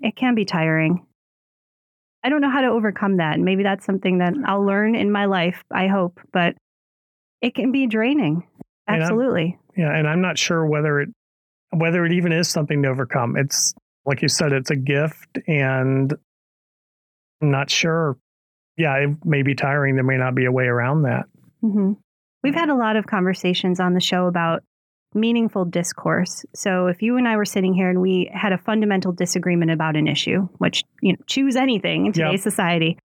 it 0.00 0.16
can 0.16 0.34
be 0.34 0.44
tiring. 0.44 1.06
I 2.24 2.30
don't 2.30 2.40
know 2.40 2.50
how 2.50 2.62
to 2.62 2.68
overcome 2.68 3.18
that. 3.18 3.34
And 3.34 3.44
maybe 3.44 3.62
that's 3.62 3.84
something 3.84 4.18
that 4.18 4.32
I'll 4.46 4.64
learn 4.64 4.94
in 4.94 5.12
my 5.12 5.26
life, 5.26 5.62
I 5.70 5.88
hope, 5.88 6.18
but 6.32 6.56
it 7.42 7.54
can 7.54 7.70
be 7.70 7.86
draining. 7.86 8.48
Absolutely. 8.88 9.58
And 9.76 9.84
yeah. 9.84 9.94
And 9.94 10.08
I'm 10.08 10.22
not 10.22 10.38
sure 10.38 10.64
whether 10.64 11.00
it, 11.00 11.10
whether 11.70 12.04
it 12.06 12.12
even 12.12 12.32
is 12.32 12.48
something 12.48 12.82
to 12.82 12.88
overcome. 12.88 13.36
It's 13.36 13.74
like 14.06 14.22
you 14.22 14.28
said, 14.28 14.52
it's 14.52 14.70
a 14.70 14.76
gift 14.76 15.38
and 15.46 16.14
I'm 17.42 17.50
not 17.50 17.70
sure. 17.70 18.16
Yeah, 18.76 18.94
it 18.96 19.24
may 19.24 19.42
be 19.42 19.54
tiring. 19.54 19.94
There 19.94 20.04
may 20.04 20.16
not 20.16 20.34
be 20.34 20.46
a 20.46 20.52
way 20.52 20.64
around 20.64 21.02
that. 21.02 21.26
Mm-hmm. 21.62 21.92
We've 22.42 22.54
had 22.54 22.70
a 22.70 22.74
lot 22.74 22.96
of 22.96 23.06
conversations 23.06 23.80
on 23.80 23.94
the 23.94 24.00
show 24.00 24.26
about 24.26 24.62
meaningful 25.14 25.64
discourse. 25.64 26.44
So 26.54 26.88
if 26.88 27.02
you 27.02 27.16
and 27.16 27.26
I 27.26 27.36
were 27.36 27.44
sitting 27.44 27.72
here 27.72 27.88
and 27.88 28.00
we 28.00 28.30
had 28.32 28.52
a 28.52 28.58
fundamental 28.58 29.12
disagreement 29.12 29.70
about 29.70 29.96
an 29.96 30.08
issue, 30.08 30.48
which 30.58 30.82
you 31.00 31.12
know, 31.12 31.18
choose 31.26 31.56
anything 31.56 32.06
in 32.06 32.12
today's 32.12 32.32
yep. 32.32 32.52
society, 32.52 32.98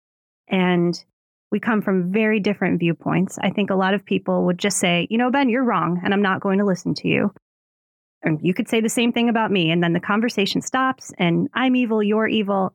and 0.47 1.03
we 1.51 1.59
come 1.59 1.81
from 1.81 2.11
very 2.11 2.39
different 2.39 2.79
viewpoints, 2.79 3.37
I 3.41 3.49
think 3.49 3.69
a 3.69 3.75
lot 3.75 3.93
of 3.93 4.05
people 4.05 4.45
would 4.45 4.57
just 4.57 4.79
say, 4.79 5.07
you 5.09 5.17
know, 5.17 5.31
Ben, 5.31 5.49
you're 5.49 5.63
wrong, 5.63 6.01
and 6.03 6.13
I'm 6.13 6.21
not 6.21 6.41
going 6.41 6.59
to 6.59 6.65
listen 6.65 6.93
to 6.95 7.07
you. 7.07 7.33
And 8.23 8.39
you 8.41 8.53
could 8.53 8.67
say 8.67 8.81
the 8.81 8.89
same 8.89 9.13
thing 9.13 9.29
about 9.29 9.51
me, 9.51 9.71
and 9.71 9.81
then 9.81 9.93
the 9.93 9.99
conversation 9.99 10.61
stops, 10.61 11.13
and 11.17 11.49
I'm 11.53 11.75
evil, 11.75 12.03
you're 12.03 12.27
evil, 12.27 12.73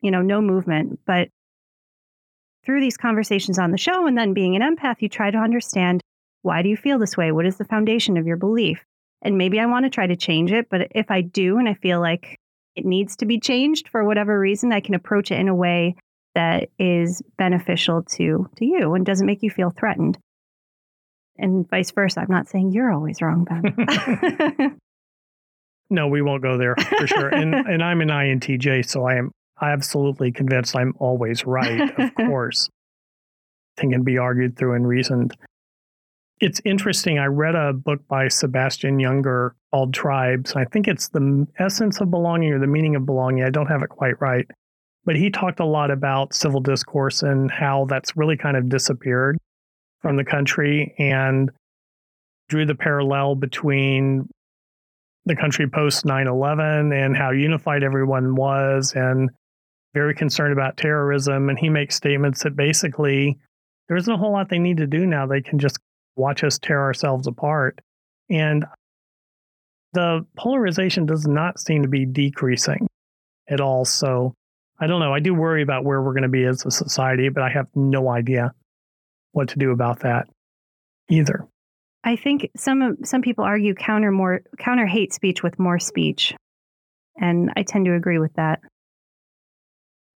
you 0.00 0.10
know, 0.10 0.22
no 0.22 0.40
movement. 0.40 1.00
But 1.06 1.28
through 2.64 2.80
these 2.80 2.96
conversations 2.96 3.58
on 3.58 3.70
the 3.70 3.78
show 3.78 4.06
and 4.06 4.16
then 4.16 4.32
being 4.32 4.56
an 4.56 4.62
empath, 4.62 4.96
you 5.00 5.08
try 5.08 5.30
to 5.30 5.38
understand 5.38 6.02
why 6.42 6.62
do 6.62 6.68
you 6.68 6.76
feel 6.76 6.98
this 6.98 7.16
way? 7.16 7.32
What 7.32 7.46
is 7.46 7.56
the 7.56 7.64
foundation 7.64 8.16
of 8.16 8.26
your 8.26 8.36
belief? 8.36 8.84
And 9.22 9.36
maybe 9.36 9.60
I 9.60 9.66
want 9.66 9.84
to 9.84 9.90
try 9.90 10.06
to 10.06 10.16
change 10.16 10.52
it, 10.52 10.68
but 10.70 10.88
if 10.92 11.10
I 11.10 11.20
do 11.20 11.58
and 11.58 11.68
I 11.68 11.74
feel 11.74 12.00
like 12.00 12.38
it 12.74 12.84
needs 12.84 13.16
to 13.16 13.26
be 13.26 13.38
changed 13.38 13.88
for 13.88 14.04
whatever 14.04 14.38
reason, 14.38 14.72
I 14.72 14.80
can 14.80 14.94
approach 14.94 15.30
it 15.30 15.38
in 15.38 15.48
a 15.48 15.54
way 15.54 15.96
that 16.34 16.68
is 16.78 17.22
beneficial 17.36 18.02
to 18.04 18.48
to 18.56 18.64
you 18.64 18.94
and 18.94 19.04
doesn't 19.04 19.26
make 19.26 19.42
you 19.42 19.50
feel 19.50 19.70
threatened. 19.70 20.16
And 21.36 21.68
vice 21.68 21.90
versa. 21.90 22.20
I'm 22.20 22.30
not 22.30 22.48
saying 22.48 22.72
you're 22.72 22.92
always 22.92 23.20
wrong, 23.20 23.44
Ben. 23.44 24.78
No, 25.90 26.06
we 26.06 26.22
won't 26.22 26.42
go 26.42 26.56
there 26.56 26.76
for 26.76 27.06
sure. 27.06 27.28
and 27.28 27.52
and 27.68 27.82
I'm 27.82 28.00
an 28.00 28.08
INTJ, 28.08 28.88
so 28.88 29.04
I 29.04 29.16
am 29.16 29.32
absolutely 29.60 30.30
convinced 30.30 30.76
I'm 30.76 30.94
always 30.98 31.44
right, 31.44 31.90
of 31.98 32.14
course. 32.28 32.68
Thing 33.76 33.90
can 33.90 34.04
be 34.04 34.16
argued 34.16 34.56
through 34.56 34.74
and 34.74 34.86
reasoned. 34.86 35.36
It's 36.40 36.60
interesting. 36.64 37.18
I 37.18 37.26
read 37.26 37.54
a 37.54 37.74
book 37.74 38.00
by 38.08 38.28
Sebastian 38.28 38.98
Junger 38.98 39.50
called 39.70 39.92
Tribes. 39.92 40.54
I 40.56 40.64
think 40.64 40.88
it's 40.88 41.08
the 41.08 41.46
essence 41.58 42.00
of 42.00 42.10
belonging 42.10 42.52
or 42.52 42.58
the 42.58 42.66
meaning 42.66 42.96
of 42.96 43.04
belonging. 43.04 43.44
I 43.44 43.50
don't 43.50 43.66
have 43.66 43.82
it 43.82 43.90
quite 43.90 44.18
right. 44.22 44.46
But 45.04 45.16
he 45.16 45.28
talked 45.28 45.60
a 45.60 45.66
lot 45.66 45.90
about 45.90 46.32
civil 46.32 46.60
discourse 46.60 47.22
and 47.22 47.50
how 47.50 47.86
that's 47.90 48.16
really 48.16 48.38
kind 48.38 48.56
of 48.56 48.70
disappeared 48.70 49.36
from 50.00 50.16
the 50.16 50.24
country 50.24 50.94
and 50.98 51.50
drew 52.48 52.64
the 52.64 52.74
parallel 52.74 53.34
between 53.34 54.26
the 55.26 55.36
country 55.36 55.68
post 55.68 56.06
9 56.06 56.26
11 56.26 56.92
and 56.92 57.16
how 57.16 57.30
unified 57.30 57.82
everyone 57.82 58.34
was 58.34 58.94
and 58.94 59.28
very 59.92 60.14
concerned 60.14 60.54
about 60.54 60.78
terrorism. 60.78 61.50
And 61.50 61.58
he 61.58 61.68
makes 61.68 61.96
statements 61.96 62.42
that 62.44 62.56
basically 62.56 63.38
there 63.88 63.98
isn't 63.98 64.12
a 64.12 64.16
whole 64.16 64.32
lot 64.32 64.48
they 64.48 64.58
need 64.58 64.78
to 64.78 64.86
do 64.86 65.04
now. 65.04 65.26
They 65.26 65.42
can 65.42 65.58
just 65.58 65.78
watch 66.16 66.44
us 66.44 66.58
tear 66.58 66.80
ourselves 66.80 67.26
apart. 67.26 67.80
And 68.28 68.64
the 69.92 70.24
polarization 70.36 71.06
does 71.06 71.26
not 71.26 71.58
seem 71.58 71.82
to 71.82 71.88
be 71.88 72.06
decreasing 72.06 72.86
at 73.48 73.60
all. 73.60 73.84
So 73.84 74.34
I 74.78 74.86
don't 74.86 75.00
know. 75.00 75.12
I 75.12 75.20
do 75.20 75.34
worry 75.34 75.62
about 75.62 75.84
where 75.84 76.00
we're 76.00 76.12
going 76.12 76.22
to 76.22 76.28
be 76.28 76.44
as 76.44 76.64
a 76.64 76.70
society, 76.70 77.28
but 77.28 77.42
I 77.42 77.50
have 77.50 77.66
no 77.74 78.08
idea 78.08 78.52
what 79.32 79.48
to 79.50 79.58
do 79.58 79.72
about 79.72 80.00
that 80.00 80.26
either. 81.08 81.46
I 82.02 82.16
think 82.16 82.50
some 82.56 82.98
some 83.04 83.20
people 83.20 83.44
argue 83.44 83.74
counter 83.74 84.10
more 84.10 84.40
counter 84.58 84.86
hate 84.86 85.12
speech 85.12 85.42
with 85.42 85.58
more 85.58 85.78
speech, 85.78 86.34
and 87.20 87.52
I 87.56 87.62
tend 87.62 87.84
to 87.86 87.94
agree 87.94 88.18
with 88.18 88.32
that. 88.34 88.60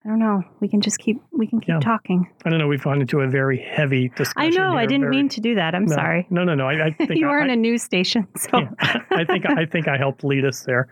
I 0.06 0.10
don't 0.10 0.20
know. 0.20 0.44
We 0.60 0.68
can 0.68 0.82
just 0.82 1.00
keep 1.00 1.22
we 1.32 1.48
can 1.48 1.62
keep 1.62 1.70
yeah. 1.70 1.80
talking. 1.80 2.30
I 2.46 2.50
don't 2.50 2.60
know. 2.60 2.68
We've 2.68 2.84
gone 2.84 3.00
into 3.00 3.22
a 3.22 3.28
very 3.28 3.58
heavy 3.58 4.10
discussion. 4.10 4.34
I 4.36 4.50
know. 4.50 4.72
Here, 4.72 4.80
I 4.80 4.86
didn't 4.86 5.06
very, 5.06 5.16
mean 5.16 5.30
to 5.30 5.40
do 5.40 5.56
that. 5.56 5.76
I'm 5.76 5.86
no, 5.86 5.96
sorry. 5.96 6.28
No, 6.30 6.44
no, 6.44 6.56
no. 6.56 6.68
I, 6.68 6.88
I 6.88 6.92
think 6.98 7.16
you 7.16 7.28
are 7.30 7.40
in 7.40 7.50
a 7.50 7.56
news 7.56 7.84
station, 7.84 8.28
so 8.38 8.60
yeah, 8.60 8.70
I 9.12 9.24
think 9.24 9.46
I 9.50 9.66
think 9.66 9.88
I 9.88 9.98
helped 9.98 10.24
lead 10.24 10.44
us 10.44 10.64
there. 10.64 10.90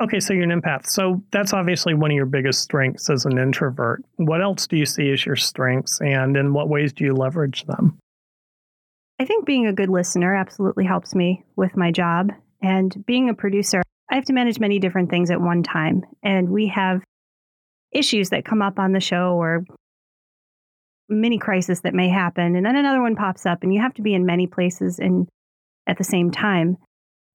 Okay, 0.00 0.20
so 0.20 0.32
you're 0.32 0.44
an 0.44 0.60
empath. 0.60 0.86
So 0.86 1.22
that's 1.32 1.52
obviously 1.52 1.94
one 1.94 2.10
of 2.10 2.16
your 2.16 2.26
biggest 2.26 2.62
strengths 2.62 3.10
as 3.10 3.24
an 3.24 3.36
introvert. 3.38 4.04
What 4.16 4.42
else 4.42 4.66
do 4.66 4.76
you 4.76 4.86
see 4.86 5.10
as 5.12 5.24
your 5.24 5.36
strengths, 5.36 6.00
and 6.00 6.36
in 6.36 6.52
what 6.52 6.68
ways 6.68 6.92
do 6.92 7.04
you 7.04 7.14
leverage 7.14 7.64
them? 7.66 7.98
I 9.20 9.24
think 9.24 9.46
being 9.46 9.66
a 9.66 9.72
good 9.72 9.88
listener 9.88 10.34
absolutely 10.34 10.84
helps 10.84 11.14
me 11.14 11.44
with 11.56 11.76
my 11.76 11.92
job. 11.92 12.30
And 12.60 13.04
being 13.06 13.28
a 13.28 13.34
producer, 13.34 13.82
I 14.10 14.16
have 14.16 14.24
to 14.26 14.32
manage 14.32 14.58
many 14.58 14.78
different 14.78 15.10
things 15.10 15.30
at 15.30 15.40
one 15.40 15.62
time. 15.62 16.04
And 16.22 16.50
we 16.50 16.68
have 16.68 17.02
issues 17.92 18.30
that 18.30 18.44
come 18.44 18.62
up 18.62 18.78
on 18.78 18.92
the 18.92 19.00
show 19.00 19.34
or 19.34 19.64
mini 21.08 21.38
crisis 21.38 21.80
that 21.80 21.94
may 21.94 22.08
happen. 22.08 22.54
And 22.54 22.66
then 22.66 22.76
another 22.76 23.00
one 23.00 23.16
pops 23.16 23.46
up, 23.46 23.62
and 23.62 23.72
you 23.72 23.80
have 23.80 23.94
to 23.94 24.02
be 24.02 24.14
in 24.14 24.26
many 24.26 24.46
places 24.46 24.98
and 24.98 25.28
at 25.86 25.98
the 25.98 26.04
same 26.04 26.30
time. 26.30 26.76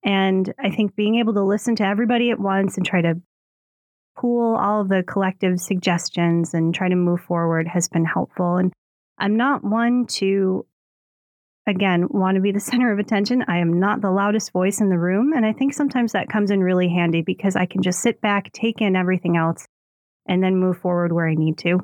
And 0.04 0.52
I 0.58 0.70
think 0.70 0.94
being 0.94 1.16
able 1.16 1.34
to 1.34 1.42
listen 1.42 1.76
to 1.76 1.86
everybody 1.86 2.30
at 2.30 2.38
once 2.38 2.76
and 2.76 2.86
try 2.86 3.00
to 3.02 3.20
pool 4.16 4.56
all 4.56 4.80
of 4.80 4.88
the 4.88 5.02
collective 5.02 5.58
suggestions 5.58 6.54
and 6.54 6.74
try 6.74 6.88
to 6.88 6.94
move 6.94 7.20
forward 7.20 7.66
has 7.66 7.88
been 7.88 8.04
helpful. 8.04 8.56
And 8.56 8.72
I'm 9.18 9.36
not 9.36 9.64
one 9.64 10.06
to 10.18 10.66
again, 11.66 12.06
want 12.10 12.34
to 12.36 12.42
be 12.42 12.52
the 12.52 12.60
center 12.70 12.92
of 12.92 12.98
attention. 12.98 13.44
I 13.48 13.58
am 13.58 13.80
not 13.80 14.00
the 14.00 14.10
loudest 14.10 14.52
voice 14.52 14.80
in 14.80 14.88
the 14.88 14.98
room. 14.98 15.32
And 15.32 15.44
I 15.44 15.52
think 15.52 15.72
sometimes 15.72 16.12
that 16.12 16.28
comes 16.28 16.50
in 16.50 16.60
really 16.60 16.88
handy 16.88 17.22
because 17.22 17.56
I 17.56 17.66
can 17.66 17.82
just 17.82 18.00
sit 18.00 18.20
back, 18.20 18.52
take 18.52 18.80
in 18.80 18.96
everything 18.96 19.36
else, 19.36 19.66
and 20.26 20.42
then 20.42 20.56
move 20.56 20.78
forward 20.78 21.12
where 21.12 21.28
I 21.28 21.34
need 21.34 21.58
to. 21.58 21.80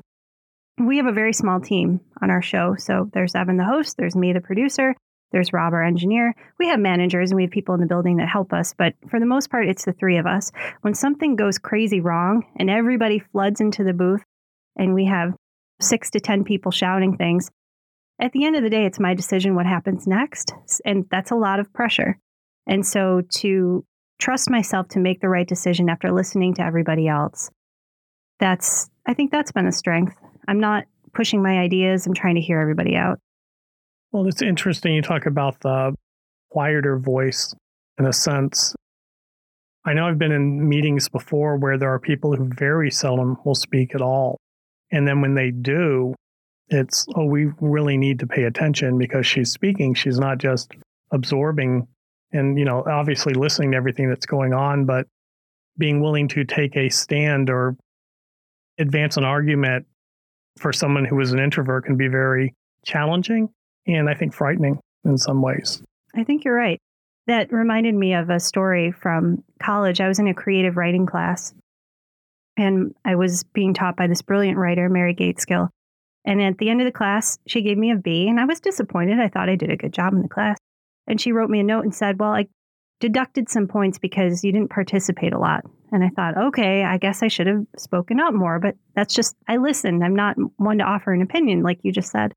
We 0.78 0.96
have 0.96 1.06
a 1.06 1.12
very 1.12 1.32
small 1.32 1.60
team 1.60 2.00
on 2.22 2.30
our 2.30 2.42
show. 2.42 2.74
So 2.78 3.10
there's 3.12 3.34
Evan, 3.34 3.56
the 3.56 3.64
host, 3.64 3.96
there's 3.96 4.16
me, 4.16 4.32
the 4.32 4.40
producer, 4.40 4.94
there's 5.32 5.52
Rob, 5.52 5.72
our 5.72 5.84
engineer. 5.84 6.34
We 6.58 6.68
have 6.68 6.80
managers 6.80 7.30
and 7.30 7.36
we 7.36 7.42
have 7.42 7.50
people 7.50 7.74
in 7.74 7.80
the 7.80 7.86
building 7.86 8.16
that 8.16 8.28
help 8.28 8.52
us, 8.52 8.74
but 8.76 8.94
for 9.08 9.20
the 9.20 9.26
most 9.26 9.50
part, 9.50 9.68
it's 9.68 9.84
the 9.84 9.92
three 9.92 10.16
of 10.16 10.26
us. 10.26 10.50
When 10.80 10.94
something 10.94 11.36
goes 11.36 11.58
crazy 11.58 12.00
wrong 12.00 12.44
and 12.56 12.70
everybody 12.70 13.20
floods 13.32 13.60
into 13.60 13.84
the 13.84 13.92
booth 13.92 14.22
and 14.76 14.94
we 14.94 15.04
have 15.06 15.34
six 15.80 16.10
to 16.10 16.20
10 16.20 16.44
people 16.44 16.72
shouting 16.72 17.16
things, 17.16 17.50
at 18.20 18.32
the 18.32 18.44
end 18.44 18.56
of 18.56 18.62
the 18.62 18.70
day, 18.70 18.84
it's 18.84 19.00
my 19.00 19.14
decision 19.14 19.54
what 19.54 19.66
happens 19.66 20.06
next. 20.06 20.52
And 20.84 21.06
that's 21.10 21.30
a 21.30 21.36
lot 21.36 21.60
of 21.60 21.72
pressure. 21.72 22.18
And 22.66 22.86
so 22.86 23.22
to 23.36 23.84
trust 24.18 24.50
myself 24.50 24.88
to 24.88 25.00
make 25.00 25.20
the 25.20 25.28
right 25.28 25.48
decision 25.48 25.88
after 25.88 26.12
listening 26.12 26.54
to 26.54 26.62
everybody 26.62 27.08
else, 27.08 27.50
that's, 28.40 28.90
I 29.06 29.14
think 29.14 29.30
that's 29.30 29.52
been 29.52 29.66
a 29.66 29.72
strength. 29.72 30.16
I'm 30.48 30.58
not 30.58 30.84
pushing 31.14 31.42
my 31.42 31.58
ideas, 31.58 32.06
I'm 32.06 32.14
trying 32.14 32.36
to 32.36 32.40
hear 32.40 32.60
everybody 32.60 32.96
out. 32.96 33.18
Well, 34.12 34.26
it's 34.26 34.42
interesting 34.42 34.94
you 34.94 35.02
talk 35.02 35.26
about 35.26 35.60
the 35.60 35.94
quieter 36.50 36.98
voice 36.98 37.54
in 37.98 38.06
a 38.06 38.12
sense. 38.12 38.74
I 39.84 39.92
know 39.92 40.06
I've 40.06 40.18
been 40.18 40.32
in 40.32 40.68
meetings 40.68 41.08
before 41.08 41.56
where 41.56 41.78
there 41.78 41.92
are 41.92 42.00
people 42.00 42.34
who 42.34 42.50
very 42.54 42.90
seldom 42.90 43.38
will 43.44 43.54
speak 43.54 43.94
at 43.94 44.02
all. 44.02 44.36
And 44.90 45.06
then 45.06 45.20
when 45.20 45.34
they 45.34 45.50
do, 45.52 46.14
it's 46.70 47.06
oh 47.16 47.24
we 47.24 47.50
really 47.60 47.96
need 47.96 48.18
to 48.20 48.26
pay 48.26 48.44
attention 48.44 48.96
because 48.96 49.26
she's 49.26 49.50
speaking 49.50 49.92
she's 49.92 50.18
not 50.18 50.38
just 50.38 50.72
absorbing 51.12 51.86
and 52.32 52.58
you 52.58 52.64
know 52.64 52.84
obviously 52.86 53.34
listening 53.34 53.72
to 53.72 53.76
everything 53.76 54.08
that's 54.08 54.26
going 54.26 54.54
on 54.54 54.84
but 54.84 55.06
being 55.78 56.00
willing 56.00 56.28
to 56.28 56.44
take 56.44 56.76
a 56.76 56.88
stand 56.88 57.50
or 57.50 57.76
advance 58.80 59.16
an 59.16 59.24
argument 59.24 59.86
for 60.58 60.72
someone 60.72 61.04
who 61.04 61.18
is 61.20 61.32
an 61.32 61.38
introvert 61.38 61.84
can 61.84 61.96
be 61.96 62.08
very 62.08 62.54
challenging 62.84 63.48
and 63.86 64.08
i 64.08 64.14
think 64.14 64.34
frightening 64.34 64.78
in 65.04 65.16
some 65.16 65.42
ways 65.42 65.82
i 66.14 66.24
think 66.24 66.44
you're 66.44 66.54
right 66.54 66.80
that 67.26 67.52
reminded 67.52 67.94
me 67.94 68.14
of 68.14 68.30
a 68.30 68.40
story 68.40 68.90
from 68.90 69.42
college 69.62 70.00
i 70.00 70.08
was 70.08 70.18
in 70.18 70.28
a 70.28 70.34
creative 70.34 70.76
writing 70.76 71.06
class 71.06 71.54
and 72.56 72.94
i 73.04 73.14
was 73.14 73.44
being 73.52 73.74
taught 73.74 73.96
by 73.96 74.06
this 74.06 74.22
brilliant 74.22 74.58
writer 74.58 74.88
mary 74.88 75.14
gaitskill 75.14 75.68
and 76.24 76.42
at 76.42 76.58
the 76.58 76.68
end 76.68 76.80
of 76.80 76.84
the 76.84 76.92
class, 76.92 77.38
she 77.46 77.62
gave 77.62 77.78
me 77.78 77.90
a 77.90 77.96
B, 77.96 78.28
and 78.28 78.38
I 78.38 78.44
was 78.44 78.60
disappointed. 78.60 79.18
I 79.18 79.28
thought 79.28 79.48
I 79.48 79.56
did 79.56 79.70
a 79.70 79.76
good 79.76 79.92
job 79.92 80.12
in 80.12 80.22
the 80.22 80.28
class. 80.28 80.58
And 81.06 81.20
she 81.20 81.32
wrote 81.32 81.50
me 81.50 81.60
a 81.60 81.64
note 81.64 81.84
and 81.84 81.94
said, 81.94 82.20
Well, 82.20 82.32
I 82.32 82.46
deducted 83.00 83.48
some 83.48 83.66
points 83.66 83.98
because 83.98 84.44
you 84.44 84.52
didn't 84.52 84.70
participate 84.70 85.32
a 85.32 85.38
lot. 85.38 85.64
And 85.90 86.04
I 86.04 86.10
thought, 86.10 86.36
okay, 86.36 86.84
I 86.84 86.98
guess 86.98 87.22
I 87.22 87.28
should 87.28 87.46
have 87.46 87.66
spoken 87.76 88.20
up 88.20 88.32
more, 88.32 88.60
but 88.60 88.76
that's 88.94 89.14
just, 89.14 89.34
I 89.48 89.56
listened. 89.56 90.04
I'm 90.04 90.14
not 90.14 90.36
one 90.56 90.78
to 90.78 90.84
offer 90.84 91.12
an 91.12 91.22
opinion, 91.22 91.62
like 91.62 91.80
you 91.82 91.92
just 91.92 92.12
said. 92.12 92.32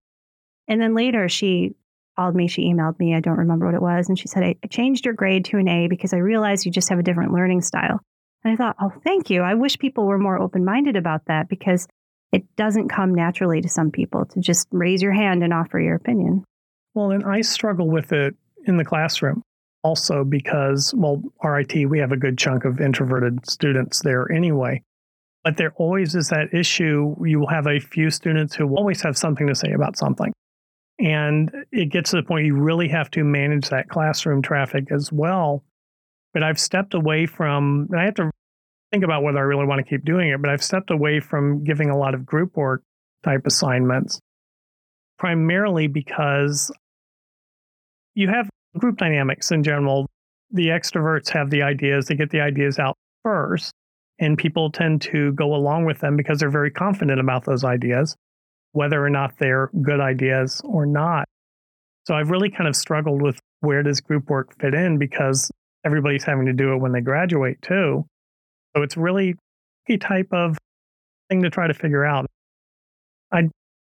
And 0.67 0.81
then 0.81 0.95
later 0.95 1.29
she 1.29 1.75
called 2.15 2.35
me, 2.35 2.47
she 2.47 2.63
emailed 2.63 2.97
me, 2.99 3.13
I 3.13 3.19
don't 3.19 3.37
remember 3.37 3.65
what 3.65 3.75
it 3.75 3.81
was. 3.81 4.07
And 4.09 4.17
she 4.17 4.27
said, 4.27 4.43
I 4.43 4.55
changed 4.69 5.05
your 5.05 5.13
grade 5.13 5.45
to 5.45 5.57
an 5.57 5.67
A 5.67 5.87
because 5.87 6.13
I 6.13 6.17
realized 6.17 6.65
you 6.65 6.71
just 6.71 6.89
have 6.89 6.99
a 6.99 7.03
different 7.03 7.33
learning 7.33 7.61
style. 7.61 7.99
And 8.43 8.53
I 8.53 8.55
thought, 8.55 8.75
oh, 8.81 8.91
thank 9.03 9.29
you. 9.29 9.41
I 9.41 9.53
wish 9.55 9.77
people 9.77 10.05
were 10.05 10.19
more 10.19 10.41
open 10.41 10.65
minded 10.65 10.95
about 10.95 11.25
that 11.27 11.49
because 11.49 11.87
it 12.31 12.43
doesn't 12.55 12.89
come 12.89 13.13
naturally 13.13 13.61
to 13.61 13.69
some 13.69 13.91
people 13.91 14.25
to 14.25 14.39
just 14.39 14.67
raise 14.71 15.01
your 15.01 15.13
hand 15.13 15.43
and 15.43 15.53
offer 15.53 15.79
your 15.79 15.95
opinion. 15.95 16.43
Well, 16.93 17.11
and 17.11 17.23
I 17.23 17.41
struggle 17.41 17.89
with 17.89 18.11
it 18.11 18.35
in 18.65 18.77
the 18.77 18.85
classroom 18.85 19.43
also 19.83 20.23
because, 20.23 20.93
well, 20.95 21.21
RIT, 21.43 21.89
we 21.89 21.99
have 21.99 22.11
a 22.11 22.17
good 22.17 22.37
chunk 22.37 22.65
of 22.65 22.79
introverted 22.79 23.47
students 23.47 24.01
there 24.01 24.31
anyway. 24.31 24.81
But 25.43 25.57
there 25.57 25.73
always 25.75 26.15
is 26.15 26.29
that 26.29 26.53
issue. 26.53 27.15
You 27.23 27.39
will 27.39 27.47
have 27.47 27.67
a 27.67 27.79
few 27.79 28.09
students 28.09 28.55
who 28.55 28.75
always 28.75 29.01
have 29.01 29.17
something 29.17 29.47
to 29.47 29.55
say 29.55 29.73
about 29.73 29.97
something. 29.97 30.31
And 30.99 31.51
it 31.71 31.89
gets 31.89 32.11
to 32.11 32.17
the 32.17 32.23
point 32.23 32.45
you 32.45 32.55
really 32.55 32.87
have 32.87 33.11
to 33.11 33.23
manage 33.23 33.69
that 33.69 33.89
classroom 33.89 34.41
traffic 34.41 34.85
as 34.89 35.11
well. 35.11 35.63
But 36.33 36.43
I've 36.43 36.59
stepped 36.59 36.93
away 36.93 37.25
from, 37.25 37.87
and 37.91 37.99
I 37.99 38.05
have 38.05 38.15
to 38.15 38.31
think 38.91 39.03
about 39.03 39.23
whether 39.23 39.39
I 39.39 39.41
really 39.41 39.65
want 39.65 39.79
to 39.79 39.89
keep 39.89 40.05
doing 40.05 40.29
it, 40.29 40.41
but 40.41 40.49
I've 40.49 40.63
stepped 40.63 40.91
away 40.91 41.19
from 41.19 41.63
giving 41.63 41.89
a 41.89 41.97
lot 41.97 42.13
of 42.13 42.25
group 42.25 42.55
work 42.55 42.83
type 43.23 43.45
assignments, 43.45 44.19
primarily 45.17 45.87
because 45.87 46.71
you 48.15 48.29
have 48.29 48.47
group 48.77 48.97
dynamics 48.97 49.51
in 49.51 49.63
general. 49.63 50.07
The 50.51 50.67
extroverts 50.67 51.29
have 51.29 51.49
the 51.49 51.63
ideas, 51.63 52.05
they 52.05 52.15
get 52.15 52.29
the 52.29 52.41
ideas 52.41 52.77
out 52.79 52.95
first, 53.23 53.71
and 54.19 54.37
people 54.37 54.71
tend 54.71 55.01
to 55.03 55.31
go 55.33 55.55
along 55.55 55.85
with 55.85 55.99
them 55.99 56.15
because 56.15 56.39
they're 56.39 56.51
very 56.51 56.71
confident 56.71 57.19
about 57.19 57.45
those 57.45 57.63
ideas, 57.63 58.15
whether 58.71 59.03
or 59.03 59.09
not 59.09 59.37
they're 59.39 59.69
good 59.81 59.99
ideas 59.99 60.61
or 60.63 60.85
not. 60.85 61.25
So 62.05 62.15
I've 62.15 62.29
really 62.29 62.49
kind 62.49 62.67
of 62.67 62.75
struggled 62.75 63.21
with 63.21 63.39
where 63.61 63.81
does 63.81 64.01
group 64.01 64.29
work 64.29 64.53
fit 64.59 64.73
in 64.73 64.97
because 64.97 65.49
everybody's 65.85 66.23
having 66.23 66.45
to 66.45 66.53
do 66.53 66.73
it 66.73 66.77
when 66.77 66.91
they 66.91 67.01
graduate 67.01 67.61
too. 67.61 68.05
So 68.75 68.83
it's 68.83 68.97
really 68.97 69.35
a 69.89 69.97
type 69.97 70.27
of 70.31 70.57
thing 71.29 71.41
to 71.43 71.49
try 71.49 71.67
to 71.67 71.73
figure 71.73 72.05
out. 72.05 72.25
I'm 73.31 73.51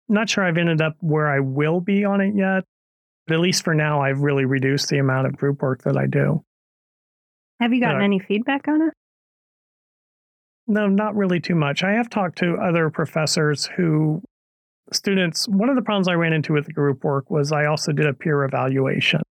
not 0.09 0.29
sure 0.29 0.43
I've 0.43 0.57
ended 0.57 0.81
up 0.81 0.95
where 0.99 1.27
I 1.27 1.39
will 1.39 1.79
be 1.81 2.03
on 2.05 2.21
it 2.21 2.35
yet, 2.35 2.63
but 3.27 3.35
at 3.35 3.39
least 3.39 3.63
for 3.63 3.73
now, 3.73 4.01
I've 4.01 4.21
really 4.21 4.45
reduced 4.45 4.89
the 4.89 4.97
amount 4.97 5.27
of 5.27 5.37
group 5.37 5.61
work 5.61 5.83
that 5.83 5.97
I 5.97 6.07
do. 6.07 6.43
Have 7.59 7.73
you 7.73 7.79
gotten 7.79 8.01
Uh, 8.01 8.05
any 8.05 8.19
feedback 8.19 8.67
on 8.67 8.81
it? 8.81 8.93
No, 10.67 10.87
not 10.87 11.15
really 11.15 11.39
too 11.39 11.55
much. 11.55 11.83
I 11.83 11.91
have 11.93 12.09
talked 12.09 12.37
to 12.39 12.55
other 12.55 12.89
professors 12.89 13.65
who, 13.65 14.21
students, 14.91 15.47
one 15.47 15.69
of 15.69 15.75
the 15.75 15.81
problems 15.81 16.07
I 16.07 16.13
ran 16.13 16.33
into 16.33 16.53
with 16.53 16.65
the 16.65 16.73
group 16.73 17.03
work 17.03 17.29
was 17.29 17.51
I 17.51 17.65
also 17.65 17.91
did 17.91 18.05
a 18.05 18.13
peer 18.13 18.43
evaluation. 18.43 19.21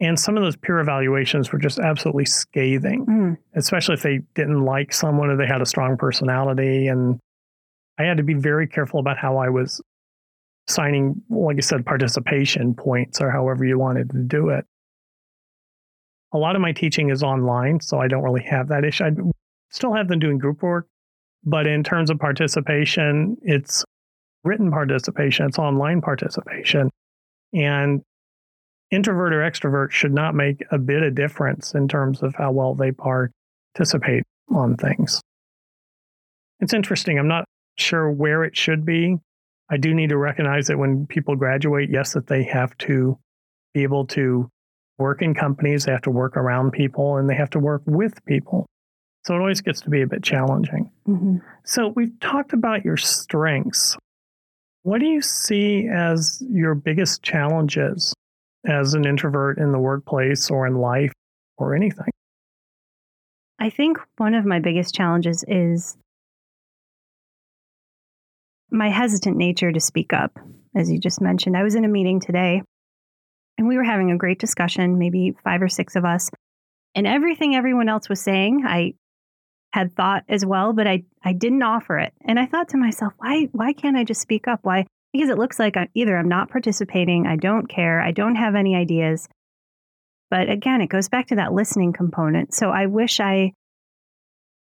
And 0.00 0.18
some 0.18 0.36
of 0.36 0.42
those 0.42 0.56
peer 0.56 0.80
evaluations 0.80 1.52
were 1.52 1.58
just 1.58 1.78
absolutely 1.78 2.24
scathing, 2.24 3.06
Mm, 3.06 3.36
especially 3.54 3.94
if 3.94 4.02
they 4.02 4.18
didn't 4.34 4.64
like 4.64 4.92
someone 4.92 5.30
or 5.30 5.36
they 5.36 5.46
had 5.46 5.62
a 5.62 5.66
strong 5.66 5.96
personality. 5.96 6.88
And 6.88 7.18
I 7.98 8.02
had 8.04 8.16
to 8.16 8.24
be 8.24 8.34
very 8.34 8.66
careful 8.66 8.98
about 9.00 9.18
how 9.18 9.36
I 9.36 9.48
was 9.50 9.80
signing, 10.66 11.22
like 11.28 11.56
I 11.56 11.60
said, 11.60 11.84
participation 11.84 12.74
points 12.74 13.20
or 13.20 13.30
however 13.30 13.64
you 13.64 13.78
wanted 13.78 14.10
to 14.10 14.18
do 14.18 14.48
it. 14.48 14.64
A 16.32 16.38
lot 16.38 16.56
of 16.56 16.62
my 16.62 16.72
teaching 16.72 17.10
is 17.10 17.22
online, 17.22 17.80
so 17.80 18.00
I 18.00 18.08
don't 18.08 18.22
really 18.22 18.42
have 18.44 18.68
that 18.68 18.84
issue. 18.84 19.04
I 19.04 19.10
still 19.70 19.94
have 19.94 20.08
them 20.08 20.18
doing 20.18 20.38
group 20.38 20.62
work, 20.62 20.86
but 21.44 21.66
in 21.66 21.84
terms 21.84 22.10
of 22.10 22.18
participation, 22.18 23.36
it's 23.42 23.84
written 24.42 24.70
participation, 24.70 25.46
it's 25.46 25.58
online 25.58 26.00
participation. 26.00 26.90
And 27.52 28.02
introvert 28.90 29.32
or 29.32 29.40
extrovert 29.40 29.90
should 29.90 30.12
not 30.12 30.34
make 30.34 30.64
a 30.70 30.78
bit 30.78 31.02
of 31.02 31.14
difference 31.14 31.74
in 31.74 31.88
terms 31.88 32.22
of 32.22 32.34
how 32.34 32.52
well 32.52 32.74
they 32.74 32.92
participate 32.92 34.24
on 34.52 34.76
things. 34.76 35.20
It's 36.60 36.72
interesting. 36.72 37.18
I'm 37.18 37.28
not 37.28 37.44
sure 37.76 38.10
where 38.10 38.44
it 38.44 38.56
should 38.56 38.84
be. 38.84 39.18
I 39.70 39.76
do 39.76 39.94
need 39.94 40.10
to 40.10 40.18
recognize 40.18 40.66
that 40.66 40.78
when 40.78 41.06
people 41.06 41.36
graduate, 41.36 41.90
yes, 41.90 42.12
that 42.12 42.26
they 42.26 42.44
have 42.44 42.76
to 42.78 43.18
be 43.72 43.82
able 43.82 44.06
to 44.08 44.50
work 44.98 45.22
in 45.22 45.34
companies, 45.34 45.84
they 45.84 45.92
have 45.92 46.02
to 46.02 46.10
work 46.10 46.36
around 46.36 46.72
people, 46.72 47.16
and 47.16 47.28
they 47.28 47.34
have 47.34 47.50
to 47.50 47.58
work 47.58 47.82
with 47.86 48.24
people. 48.26 48.66
So 49.24 49.34
it 49.34 49.38
always 49.38 49.62
gets 49.62 49.80
to 49.82 49.90
be 49.90 50.02
a 50.02 50.06
bit 50.06 50.22
challenging. 50.22 50.90
mhm. 51.08 51.40
So 51.64 51.88
we've 51.88 52.18
talked 52.20 52.52
about 52.52 52.84
your 52.84 52.98
strengths. 52.98 53.96
What 54.82 55.00
do 55.00 55.06
you 55.06 55.22
see 55.22 55.88
as 55.88 56.42
your 56.46 56.74
biggest 56.74 57.22
challenges 57.22 58.12
as 58.66 58.92
an 58.92 59.06
introvert 59.06 59.56
in 59.58 59.72
the 59.72 59.78
workplace 59.78 60.50
or 60.50 60.66
in 60.66 60.76
life 60.76 61.12
or 61.56 61.74
anything? 61.74 62.10
I 63.58 63.70
think 63.70 63.98
one 64.18 64.34
of 64.34 64.44
my 64.44 64.58
biggest 64.58 64.94
challenges 64.94 65.42
is 65.48 65.96
my 68.74 68.90
hesitant 68.90 69.36
nature 69.36 69.72
to 69.72 69.80
speak 69.80 70.12
up, 70.12 70.38
as 70.74 70.90
you 70.90 70.98
just 70.98 71.20
mentioned. 71.20 71.56
I 71.56 71.62
was 71.62 71.74
in 71.74 71.84
a 71.84 71.88
meeting 71.88 72.20
today 72.20 72.62
and 73.56 73.68
we 73.68 73.76
were 73.76 73.84
having 73.84 74.10
a 74.10 74.16
great 74.16 74.38
discussion, 74.38 74.98
maybe 74.98 75.32
five 75.44 75.62
or 75.62 75.68
six 75.68 75.96
of 75.96 76.04
us. 76.04 76.28
And 76.94 77.06
everything 77.06 77.54
everyone 77.54 77.88
else 77.88 78.08
was 78.08 78.20
saying, 78.20 78.64
I 78.66 78.94
had 79.72 79.94
thought 79.96 80.24
as 80.28 80.44
well, 80.44 80.72
but 80.72 80.86
I, 80.86 81.04
I 81.24 81.32
didn't 81.32 81.62
offer 81.62 81.98
it. 81.98 82.12
And 82.24 82.38
I 82.38 82.46
thought 82.46 82.68
to 82.70 82.76
myself, 82.76 83.12
why 83.18 83.48
why 83.52 83.72
can't 83.72 83.96
I 83.96 84.04
just 84.04 84.20
speak 84.20 84.46
up? 84.46 84.60
Why? 84.62 84.86
Because 85.12 85.30
it 85.30 85.38
looks 85.38 85.58
like 85.58 85.76
I'm, 85.76 85.88
either 85.94 86.16
I'm 86.16 86.28
not 86.28 86.50
participating, 86.50 87.26
I 87.26 87.36
don't 87.36 87.68
care, 87.68 88.00
I 88.00 88.10
don't 88.10 88.36
have 88.36 88.54
any 88.54 88.76
ideas. 88.76 89.28
But 90.30 90.48
again, 90.50 90.80
it 90.80 90.88
goes 90.88 91.08
back 91.08 91.28
to 91.28 91.36
that 91.36 91.52
listening 91.52 91.92
component. 91.92 92.54
So 92.54 92.70
I 92.70 92.86
wish 92.86 93.20
I 93.20 93.52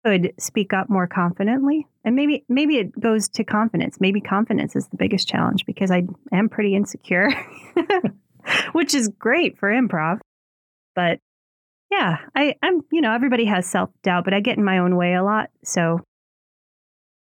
could 0.05 0.33
speak 0.37 0.73
up 0.73 0.89
more 0.89 1.07
confidently. 1.07 1.87
And 2.03 2.15
maybe 2.15 2.45
maybe 2.47 2.77
it 2.77 2.99
goes 2.99 3.27
to 3.29 3.43
confidence. 3.43 3.99
Maybe 3.99 4.21
confidence 4.21 4.75
is 4.75 4.87
the 4.87 4.97
biggest 4.97 5.27
challenge 5.27 5.65
because 5.65 5.89
I 5.89 6.03
am 6.31 6.49
pretty 6.49 6.75
insecure, 6.75 7.29
which 8.73 8.93
is 8.93 9.07
great 9.07 9.57
for 9.57 9.69
improv. 9.69 10.19
But 10.93 11.19
yeah, 11.91 12.17
I, 12.35 12.55
I'm 12.61 12.81
you 12.91 13.01
know, 13.01 13.13
everybody 13.13 13.45
has 13.45 13.65
self 13.65 13.89
doubt, 14.03 14.25
but 14.25 14.33
I 14.33 14.39
get 14.39 14.57
in 14.57 14.63
my 14.63 14.77
own 14.77 14.95
way 14.95 15.15
a 15.15 15.23
lot. 15.23 15.49
So 15.63 16.01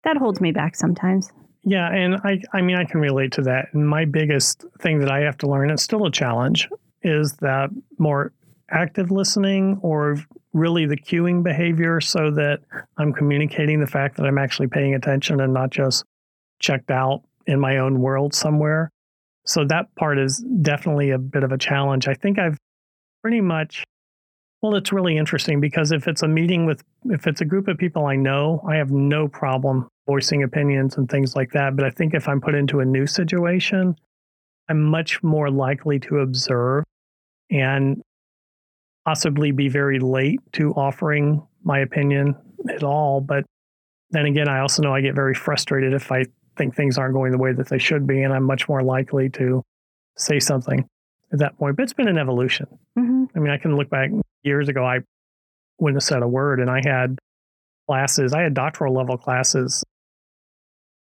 that 0.04 0.16
holds 0.16 0.40
me 0.40 0.52
back 0.52 0.76
sometimes. 0.76 1.30
Yeah, 1.62 1.92
and 1.92 2.16
I 2.24 2.40
I 2.52 2.62
mean 2.62 2.76
I 2.76 2.84
can 2.84 3.00
relate 3.00 3.32
to 3.32 3.42
that. 3.42 3.66
And 3.72 3.86
my 3.88 4.04
biggest 4.04 4.64
thing 4.80 5.00
that 5.00 5.10
I 5.10 5.20
have 5.20 5.38
to 5.38 5.48
learn, 5.48 5.70
it's 5.70 5.82
still 5.82 6.06
a 6.06 6.10
challenge, 6.10 6.68
is 7.02 7.32
that 7.40 7.70
more 7.98 8.32
active 8.70 9.10
listening 9.10 9.78
or 9.82 10.16
really 10.52 10.86
the 10.86 10.96
cueing 10.96 11.42
behavior 11.42 12.00
so 12.00 12.30
that 12.32 12.60
I'm 12.96 13.12
communicating 13.12 13.80
the 13.80 13.86
fact 13.86 14.16
that 14.16 14.26
I'm 14.26 14.38
actually 14.38 14.68
paying 14.68 14.94
attention 14.94 15.40
and 15.40 15.52
not 15.52 15.70
just 15.70 16.04
checked 16.58 16.90
out 16.90 17.22
in 17.46 17.58
my 17.58 17.78
own 17.78 18.00
world 18.00 18.34
somewhere. 18.34 18.90
So 19.46 19.64
that 19.66 19.94
part 19.94 20.18
is 20.18 20.44
definitely 20.62 21.10
a 21.10 21.18
bit 21.18 21.42
of 21.42 21.52
a 21.52 21.58
challenge. 21.58 22.08
I 22.08 22.14
think 22.14 22.38
I've 22.38 22.58
pretty 23.22 23.40
much 23.40 23.84
well, 24.62 24.74
it's 24.74 24.92
really 24.92 25.16
interesting 25.16 25.60
because 25.60 25.90
if 25.90 26.06
it's 26.06 26.22
a 26.22 26.28
meeting 26.28 26.66
with, 26.66 26.82
if 27.06 27.26
it's 27.26 27.40
a 27.40 27.46
group 27.46 27.66
of 27.66 27.78
people 27.78 28.04
I 28.06 28.16
know, 28.16 28.62
I 28.68 28.76
have 28.76 28.90
no 28.90 29.26
problem 29.26 29.88
voicing 30.06 30.42
opinions 30.42 30.96
and 30.96 31.08
things 31.08 31.34
like 31.34 31.52
that. 31.52 31.76
But 31.76 31.86
I 31.86 31.90
think 31.90 32.12
if 32.12 32.28
I'm 32.28 32.40
put 32.40 32.54
into 32.54 32.80
a 32.80 32.84
new 32.84 33.06
situation, 33.06 33.96
I'm 34.68 34.82
much 34.82 35.22
more 35.22 35.50
likely 35.50 35.98
to 36.00 36.18
observe 36.18 36.84
and 37.50 38.02
possibly 39.10 39.50
be 39.50 39.68
very 39.68 39.98
late 39.98 40.38
to 40.52 40.72
offering 40.74 41.44
my 41.64 41.80
opinion 41.80 42.32
at 42.68 42.84
all. 42.84 43.20
But 43.20 43.44
then 44.10 44.24
again, 44.26 44.48
I 44.48 44.60
also 44.60 44.82
know 44.82 44.94
I 44.94 45.00
get 45.00 45.16
very 45.16 45.34
frustrated 45.34 45.92
if 45.92 46.12
I 46.12 46.26
think 46.56 46.76
things 46.76 46.96
aren't 46.96 47.14
going 47.14 47.32
the 47.32 47.38
way 47.38 47.52
that 47.52 47.68
they 47.68 47.78
should 47.78 48.06
be, 48.06 48.22
and 48.22 48.32
I'm 48.32 48.44
much 48.44 48.68
more 48.68 48.84
likely 48.84 49.28
to 49.30 49.64
say 50.16 50.38
something 50.38 50.86
at 51.32 51.40
that 51.40 51.58
point. 51.58 51.76
But 51.76 51.82
it's 51.82 51.92
been 51.92 52.06
an 52.06 52.18
evolution. 52.18 52.68
hmm 52.96 53.24
I 53.34 53.40
mean, 53.40 53.50
I 53.50 53.58
can 53.58 53.74
look 53.74 53.90
back 53.90 54.10
years 54.44 54.68
ago, 54.68 54.84
I 54.84 55.00
wouldn't 55.80 55.96
have 55.96 56.06
said 56.06 56.22
a 56.22 56.28
word, 56.28 56.60
and 56.60 56.70
I 56.70 56.80
had 56.84 57.18
classes, 57.88 58.32
I 58.32 58.42
had 58.42 58.54
doctoral 58.54 58.94
level 58.94 59.18
classes 59.18 59.82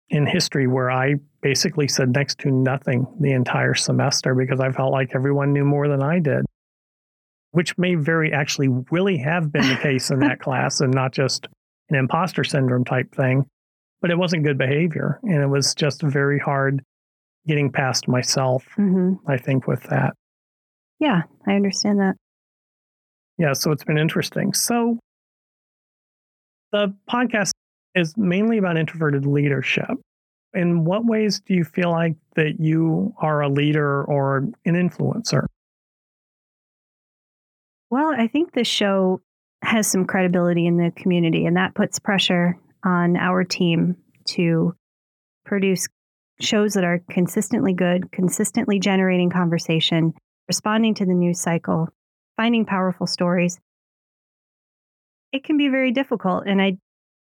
in 0.09 0.25
history 0.25 0.65
where 0.65 0.89
I 0.89 1.15
basically 1.43 1.87
said 1.87 2.09
next 2.09 2.39
to 2.39 2.49
nothing 2.49 3.05
the 3.19 3.33
entire 3.33 3.75
semester 3.75 4.33
because 4.33 4.59
I 4.59 4.71
felt 4.71 4.91
like 4.91 5.11
everyone 5.13 5.53
knew 5.53 5.65
more 5.65 5.87
than 5.87 6.01
I 6.01 6.17
did, 6.17 6.43
which 7.51 7.77
may 7.77 7.95
very 7.95 8.31
actually 8.33 8.69
really 8.91 9.17
have 9.17 9.51
been 9.51 9.67
the 9.67 9.77
case 9.77 10.09
in 10.09 10.19
that 10.19 10.39
class 10.39 10.79
and 10.81 10.93
not 10.93 11.11
just 11.11 11.47
an 11.89 11.95
imposter 11.95 12.43
syndrome 12.43 12.85
type 12.85 13.13
thing. 13.13 13.45
But 14.01 14.09
it 14.09 14.17
wasn't 14.17 14.43
good 14.43 14.57
behavior, 14.57 15.19
and 15.21 15.43
it 15.43 15.47
was 15.47 15.75
just 15.75 16.01
very 16.01 16.39
hard 16.39 16.83
getting 17.47 17.71
past 17.71 18.07
myself, 18.07 18.65
hmm 18.75 19.13
I 19.27 19.37
think, 19.37 19.67
with 19.67 19.83
that. 19.83 20.15
Yeah, 20.99 21.23
I 21.47 21.53
understand 21.53 21.99
that. 21.99 22.15
Yeah, 23.37 23.53
so 23.53 23.71
it's 23.71 23.83
been 23.83 23.97
interesting. 23.97 24.53
So 24.53 24.97
the 26.71 26.95
podcast 27.09 27.51
is 27.95 28.15
mainly 28.17 28.57
about 28.57 28.77
introverted 28.77 29.25
leadership. 29.25 29.89
In 30.53 30.83
what 30.83 31.05
ways 31.05 31.39
do 31.39 31.53
you 31.53 31.63
feel 31.63 31.91
like 31.91 32.15
that 32.35 32.59
you 32.59 33.13
are 33.19 33.41
a 33.41 33.49
leader 33.49 34.03
or 34.03 34.37
an 34.37 34.55
influencer? 34.65 35.45
Well, 37.91 38.13
I 38.17 38.27
think 38.27 38.53
this 38.53 38.69
show 38.69 39.19
has 39.61 39.85
some 39.85 40.05
credibility 40.05 40.65
in 40.65 40.77
the 40.77 40.91
community, 40.95 41.45
and 41.45 41.57
that 41.57 41.75
puts 41.75 41.99
pressure 41.99 42.57
on 42.85 43.17
our 43.17 43.43
team 43.43 43.97
to 44.29 44.73
produce 45.45 45.87
shows 46.39 46.73
that 46.73 46.85
are 46.85 47.03
consistently 47.11 47.73
good, 47.73 48.09
consistently 48.13 48.79
generating 48.79 49.29
conversation, 49.29 50.13
responding 50.47 50.95
to 50.95 51.05
the 51.05 51.13
news 51.13 51.41
cycle, 51.41 51.89
finding 52.37 52.65
powerful 52.65 53.07
stories. 53.07 53.59
It 55.33 55.43
can 55.43 55.57
be 55.57 55.67
very 55.67 55.91
difficult, 55.91 56.45
and 56.47 56.61
I, 56.61 56.77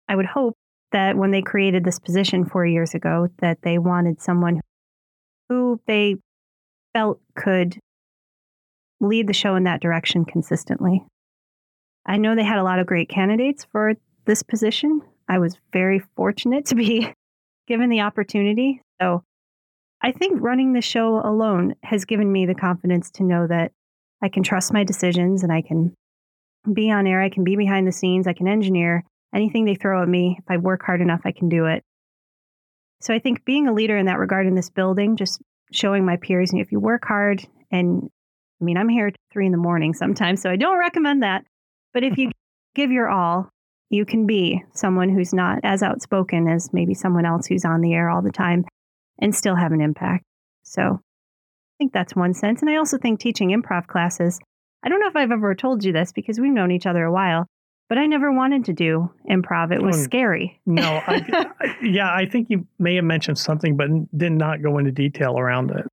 I 0.07 0.15
would 0.15 0.27
hope 0.27 0.55
that 0.91 1.17
when 1.17 1.31
they 1.31 1.41
created 1.41 1.83
this 1.83 1.97
position 1.97 2.45
four 2.45 2.65
years 2.65 2.93
ago, 2.93 3.27
that 3.39 3.63
they 3.63 3.79
wanted 3.79 4.21
someone 4.21 4.61
who 5.49 5.81
they 5.87 6.17
felt 6.93 7.19
could 7.35 7.79
lead 9.07 9.27
the 9.27 9.33
show 9.33 9.55
in 9.55 9.63
that 9.63 9.81
direction 9.81 10.25
consistently. 10.25 11.03
I 12.05 12.17
know 12.17 12.35
they 12.35 12.43
had 12.43 12.57
a 12.57 12.63
lot 12.63 12.79
of 12.79 12.87
great 12.87 13.09
candidates 13.09 13.65
for 13.71 13.93
this 14.25 14.43
position. 14.43 15.01
I 15.27 15.39
was 15.39 15.57
very 15.71 16.01
fortunate 16.15 16.65
to 16.67 16.75
be 16.75 17.13
given 17.67 17.89
the 17.89 18.01
opportunity. 18.01 18.81
So 19.01 19.23
I 20.01 20.11
think 20.11 20.41
running 20.41 20.73
the 20.73 20.81
show 20.81 21.21
alone 21.23 21.75
has 21.83 22.05
given 22.05 22.31
me 22.31 22.45
the 22.45 22.55
confidence 22.55 23.09
to 23.11 23.23
know 23.23 23.47
that 23.47 23.71
I 24.21 24.29
can 24.29 24.43
trust 24.43 24.73
my 24.73 24.83
decisions 24.83 25.43
and 25.43 25.51
I 25.51 25.61
can 25.61 25.95
be 26.71 26.91
on 26.91 27.07
air, 27.07 27.21
I 27.21 27.29
can 27.29 27.43
be 27.43 27.55
behind 27.55 27.87
the 27.87 27.91
scenes, 27.91 28.27
I 28.27 28.33
can 28.33 28.47
engineer 28.47 29.03
anything 29.33 29.65
they 29.65 29.75
throw 29.75 30.01
at 30.01 30.07
me. 30.07 30.37
If 30.39 30.45
I 30.49 30.57
work 30.57 30.83
hard 30.85 31.01
enough, 31.01 31.21
I 31.25 31.31
can 31.31 31.49
do 31.49 31.65
it. 31.65 31.83
So 33.01 33.13
I 33.13 33.19
think 33.19 33.43
being 33.43 33.67
a 33.67 33.73
leader 33.73 33.97
in 33.97 34.05
that 34.05 34.19
regard 34.19 34.47
in 34.47 34.55
this 34.55 34.69
building, 34.69 35.17
just 35.17 35.41
showing 35.71 36.05
my 36.05 36.17
peers, 36.17 36.51
and 36.51 36.61
if 36.61 36.71
you 36.71 36.79
work 36.79 37.03
hard 37.05 37.45
and 37.71 38.09
I 38.63 38.65
mean, 38.65 38.77
I'm 38.77 38.87
here 38.87 39.07
at 39.07 39.15
three 39.29 39.45
in 39.45 39.51
the 39.51 39.57
morning 39.57 39.93
sometimes, 39.93 40.41
so 40.41 40.49
I 40.49 40.55
don't 40.55 40.79
recommend 40.79 41.21
that. 41.21 41.43
But 41.93 42.03
if 42.05 42.17
you 42.17 42.31
give 42.75 42.91
your 42.91 43.09
all, 43.09 43.49
you 43.89 44.05
can 44.05 44.25
be 44.25 44.63
someone 44.73 45.09
who's 45.09 45.33
not 45.33 45.59
as 45.63 45.83
outspoken 45.83 46.47
as 46.47 46.71
maybe 46.71 46.93
someone 46.93 47.25
else 47.25 47.45
who's 47.47 47.65
on 47.65 47.81
the 47.81 47.93
air 47.93 48.09
all 48.09 48.21
the 48.21 48.31
time 48.31 48.63
and 49.19 49.35
still 49.35 49.55
have 49.55 49.73
an 49.73 49.81
impact. 49.81 50.23
So 50.63 50.81
I 50.81 51.75
think 51.77 51.91
that's 51.91 52.15
one 52.15 52.33
sense. 52.33 52.61
And 52.61 52.69
I 52.69 52.77
also 52.77 52.97
think 52.97 53.19
teaching 53.19 53.49
improv 53.49 53.87
classes, 53.87 54.39
I 54.81 54.87
don't 54.87 55.01
know 55.01 55.07
if 55.09 55.15
I've 55.17 55.31
ever 55.31 55.53
told 55.55 55.83
you 55.83 55.91
this 55.91 56.13
because 56.13 56.39
we've 56.39 56.53
known 56.53 56.71
each 56.71 56.85
other 56.85 57.03
a 57.03 57.11
while, 57.11 57.45
but 57.89 57.97
I 57.97 58.05
never 58.05 58.31
wanted 58.31 58.63
to 58.65 58.73
do 58.73 59.11
improv. 59.29 59.73
It 59.73 59.83
was 59.83 59.97
Oh, 59.97 60.03
scary. 60.03 60.61
No, 60.65 61.01
I, 61.05 61.45
I- 61.59 61.75
yeah, 61.83 62.11
I 62.13 62.25
think 62.27 62.49
you 62.49 62.65
may 62.79 62.95
have 62.95 63.03
mentioned 63.05 63.37
something, 63.37 63.75
but 63.75 63.89
did 64.17 64.31
not 64.31 64.63
go 64.63 64.77
into 64.77 64.91
detail 64.93 65.37
around 65.37 65.71
it. 65.71 65.85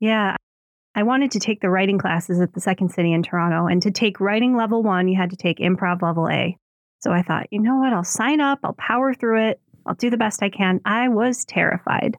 Yeah. 0.00 0.34
I 0.96 1.02
wanted 1.02 1.32
to 1.32 1.40
take 1.40 1.60
the 1.60 1.68
writing 1.68 1.98
classes 1.98 2.40
at 2.40 2.54
the 2.54 2.60
Second 2.60 2.88
City 2.88 3.12
in 3.12 3.22
Toronto. 3.22 3.66
And 3.66 3.82
to 3.82 3.90
take 3.90 4.18
writing 4.18 4.56
level 4.56 4.82
one, 4.82 5.08
you 5.08 5.16
had 5.16 5.30
to 5.30 5.36
take 5.36 5.58
improv 5.58 6.00
level 6.00 6.26
A. 6.28 6.56
So 7.00 7.12
I 7.12 7.20
thought, 7.20 7.48
you 7.50 7.60
know 7.60 7.76
what? 7.76 7.92
I'll 7.92 8.02
sign 8.02 8.40
up, 8.40 8.60
I'll 8.64 8.72
power 8.72 9.12
through 9.12 9.50
it, 9.50 9.60
I'll 9.84 9.94
do 9.94 10.08
the 10.08 10.16
best 10.16 10.42
I 10.42 10.48
can. 10.48 10.80
I 10.86 11.08
was 11.08 11.44
terrified. 11.44 12.16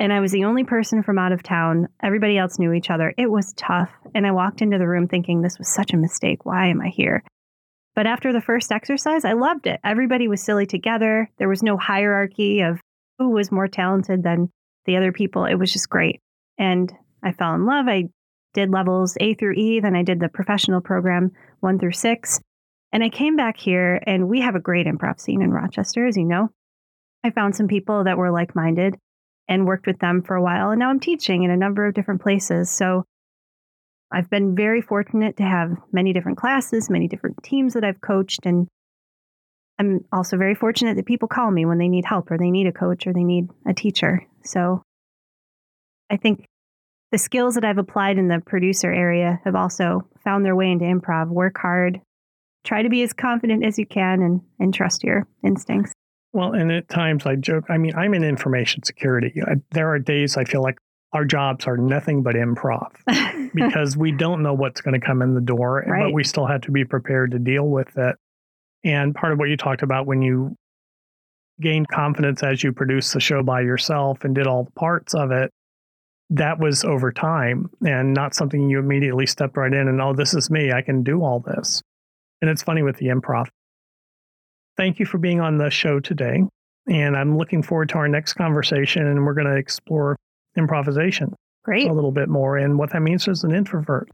And 0.00 0.10
I 0.10 0.20
was 0.20 0.32
the 0.32 0.44
only 0.44 0.64
person 0.64 1.02
from 1.02 1.18
out 1.18 1.32
of 1.32 1.42
town. 1.42 1.88
Everybody 2.02 2.38
else 2.38 2.58
knew 2.58 2.72
each 2.72 2.88
other. 2.88 3.12
It 3.18 3.30
was 3.30 3.52
tough. 3.54 3.90
And 4.14 4.26
I 4.26 4.30
walked 4.30 4.62
into 4.62 4.78
the 4.78 4.88
room 4.88 5.06
thinking, 5.06 5.42
this 5.42 5.58
was 5.58 5.68
such 5.68 5.92
a 5.92 5.98
mistake. 5.98 6.46
Why 6.46 6.68
am 6.68 6.80
I 6.80 6.88
here? 6.88 7.22
But 7.94 8.06
after 8.06 8.32
the 8.32 8.40
first 8.40 8.72
exercise, 8.72 9.24
I 9.24 9.32
loved 9.32 9.66
it. 9.66 9.80
Everybody 9.84 10.28
was 10.28 10.40
silly 10.40 10.66
together. 10.66 11.28
There 11.38 11.48
was 11.48 11.62
no 11.62 11.76
hierarchy 11.76 12.60
of 12.60 12.80
who 13.18 13.30
was 13.30 13.52
more 13.52 13.68
talented 13.68 14.22
than 14.22 14.50
the 14.86 14.96
other 14.96 15.12
people. 15.12 15.44
It 15.44 15.56
was 15.56 15.72
just 15.72 15.90
great. 15.90 16.20
And 16.56 16.90
I 17.22 17.32
fell 17.32 17.54
in 17.54 17.66
love. 17.66 17.86
I 17.88 18.08
did 18.54 18.70
levels 18.70 19.16
A 19.20 19.34
through 19.34 19.54
E, 19.54 19.80
then 19.80 19.94
I 19.94 20.02
did 20.02 20.20
the 20.20 20.28
professional 20.28 20.80
program 20.80 21.32
one 21.60 21.78
through 21.78 21.92
six. 21.92 22.40
And 22.92 23.04
I 23.04 23.10
came 23.10 23.36
back 23.36 23.58
here, 23.58 24.00
and 24.06 24.28
we 24.28 24.40
have 24.40 24.54
a 24.54 24.60
great 24.60 24.86
improv 24.86 25.20
scene 25.20 25.42
in 25.42 25.50
Rochester, 25.50 26.06
as 26.06 26.16
you 26.16 26.24
know. 26.24 26.50
I 27.22 27.30
found 27.30 27.54
some 27.54 27.68
people 27.68 28.04
that 28.04 28.16
were 28.16 28.30
like 28.30 28.54
minded 28.54 28.96
and 29.48 29.66
worked 29.66 29.86
with 29.86 29.98
them 29.98 30.22
for 30.22 30.36
a 30.36 30.42
while. 30.42 30.70
And 30.70 30.78
now 30.78 30.90
I'm 30.90 31.00
teaching 31.00 31.42
in 31.42 31.50
a 31.50 31.56
number 31.56 31.86
of 31.86 31.94
different 31.94 32.22
places. 32.22 32.70
So 32.70 33.04
I've 34.10 34.30
been 34.30 34.54
very 34.54 34.80
fortunate 34.80 35.36
to 35.38 35.42
have 35.42 35.76
many 35.92 36.12
different 36.12 36.38
classes, 36.38 36.88
many 36.88 37.08
different 37.08 37.42
teams 37.42 37.74
that 37.74 37.84
I've 37.84 38.00
coached. 38.00 38.46
And 38.46 38.68
I'm 39.78 40.04
also 40.12 40.36
very 40.36 40.54
fortunate 40.54 40.96
that 40.96 41.06
people 41.06 41.28
call 41.28 41.50
me 41.50 41.66
when 41.66 41.78
they 41.78 41.88
need 41.88 42.04
help 42.04 42.30
or 42.30 42.38
they 42.38 42.50
need 42.50 42.66
a 42.66 42.72
coach 42.72 43.06
or 43.06 43.12
they 43.12 43.24
need 43.24 43.48
a 43.66 43.74
teacher. 43.74 44.26
So 44.44 44.82
I 46.10 46.16
think 46.16 46.46
the 47.10 47.18
skills 47.18 47.54
that 47.54 47.64
I've 47.64 47.78
applied 47.78 48.18
in 48.18 48.28
the 48.28 48.40
producer 48.44 48.92
area 48.92 49.40
have 49.44 49.54
also 49.54 50.06
found 50.22 50.44
their 50.44 50.56
way 50.56 50.70
into 50.70 50.84
improv. 50.84 51.28
Work 51.28 51.58
hard, 51.58 52.00
try 52.64 52.82
to 52.82 52.88
be 52.88 53.02
as 53.02 53.12
confident 53.12 53.64
as 53.64 53.78
you 53.78 53.86
can, 53.86 54.22
and, 54.22 54.40
and 54.58 54.74
trust 54.74 55.04
your 55.04 55.26
instincts. 55.42 55.92
Well, 56.32 56.52
and 56.52 56.70
at 56.70 56.88
times 56.88 57.24
I 57.24 57.36
joke, 57.36 57.64
I 57.70 57.78
mean, 57.78 57.94
I'm 57.94 58.12
in 58.14 58.24
information 58.24 58.82
security. 58.82 59.40
I, 59.46 59.54
there 59.70 59.90
are 59.90 59.98
days 59.98 60.36
I 60.36 60.44
feel 60.44 60.62
like 60.62 60.78
our 61.12 61.24
jobs 61.24 61.66
are 61.66 61.78
nothing 61.78 62.22
but 62.22 62.34
improv 62.34 62.90
because 63.54 63.96
we 63.96 64.12
don't 64.12 64.42
know 64.42 64.52
what's 64.52 64.82
going 64.82 64.98
to 64.98 65.04
come 65.04 65.22
in 65.22 65.34
the 65.34 65.40
door, 65.40 65.84
but 65.86 66.12
we 66.12 66.22
still 66.22 66.46
have 66.46 66.60
to 66.62 66.70
be 66.70 66.84
prepared 66.84 67.30
to 67.30 67.38
deal 67.38 67.66
with 67.66 67.96
it. 67.96 68.16
And 68.84 69.14
part 69.14 69.32
of 69.32 69.38
what 69.38 69.48
you 69.48 69.56
talked 69.56 69.82
about 69.82 70.06
when 70.06 70.20
you 70.20 70.54
gained 71.60 71.88
confidence 71.88 72.42
as 72.42 72.62
you 72.62 72.72
produced 72.72 73.14
the 73.14 73.20
show 73.20 73.42
by 73.42 73.62
yourself 73.62 74.22
and 74.24 74.34
did 74.34 74.46
all 74.46 74.64
the 74.64 74.70
parts 74.72 75.14
of 75.14 75.30
it, 75.30 75.50
that 76.30 76.58
was 76.58 76.84
over 76.84 77.10
time 77.10 77.70
and 77.86 78.12
not 78.12 78.34
something 78.34 78.68
you 78.68 78.78
immediately 78.78 79.26
stepped 79.26 79.56
right 79.56 79.72
in 79.72 79.88
and, 79.88 80.00
oh, 80.00 80.12
this 80.12 80.34
is 80.34 80.50
me. 80.50 80.72
I 80.72 80.82
can 80.82 81.02
do 81.02 81.22
all 81.22 81.40
this. 81.40 81.82
And 82.40 82.50
it's 82.50 82.62
funny 82.62 82.82
with 82.82 82.96
the 82.98 83.06
improv. 83.06 83.46
Thank 84.76 84.98
you 84.98 85.06
for 85.06 85.18
being 85.18 85.40
on 85.40 85.58
the 85.58 85.70
show 85.70 86.00
today. 86.00 86.42
And 86.88 87.16
I'm 87.16 87.36
looking 87.36 87.62
forward 87.62 87.88
to 87.90 87.96
our 87.96 88.08
next 88.08 88.34
conversation, 88.34 89.06
and 89.06 89.26
we're 89.26 89.34
going 89.34 89.46
to 89.46 89.56
explore 89.56 90.16
improvisation 90.56 91.34
Great. 91.64 91.88
a 91.88 91.92
little 91.92 92.12
bit 92.12 92.28
more 92.28 92.56
and 92.56 92.78
what 92.78 92.92
that 92.92 93.02
means 93.02 93.28
as 93.28 93.44
an 93.44 93.52
introvert. 93.52 94.08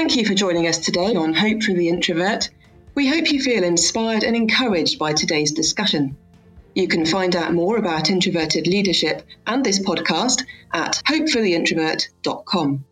Thank 0.00 0.16
you 0.16 0.24
for 0.24 0.32
joining 0.32 0.66
us 0.66 0.78
today 0.78 1.14
on 1.14 1.34
Hope 1.34 1.62
for 1.62 1.74
the 1.74 1.90
Introvert. 1.90 2.48
We 2.94 3.06
hope 3.06 3.30
you 3.30 3.38
feel 3.42 3.62
inspired 3.62 4.22
and 4.22 4.34
encouraged 4.34 4.98
by 4.98 5.12
today's 5.12 5.52
discussion. 5.52 6.16
You 6.74 6.88
can 6.88 7.04
find 7.04 7.36
out 7.36 7.52
more 7.52 7.76
about 7.76 8.08
introverted 8.08 8.66
leadership 8.66 9.22
and 9.46 9.62
this 9.62 9.78
podcast 9.78 10.46
at 10.72 11.02
hopefortheintrovert.com. 11.06 12.84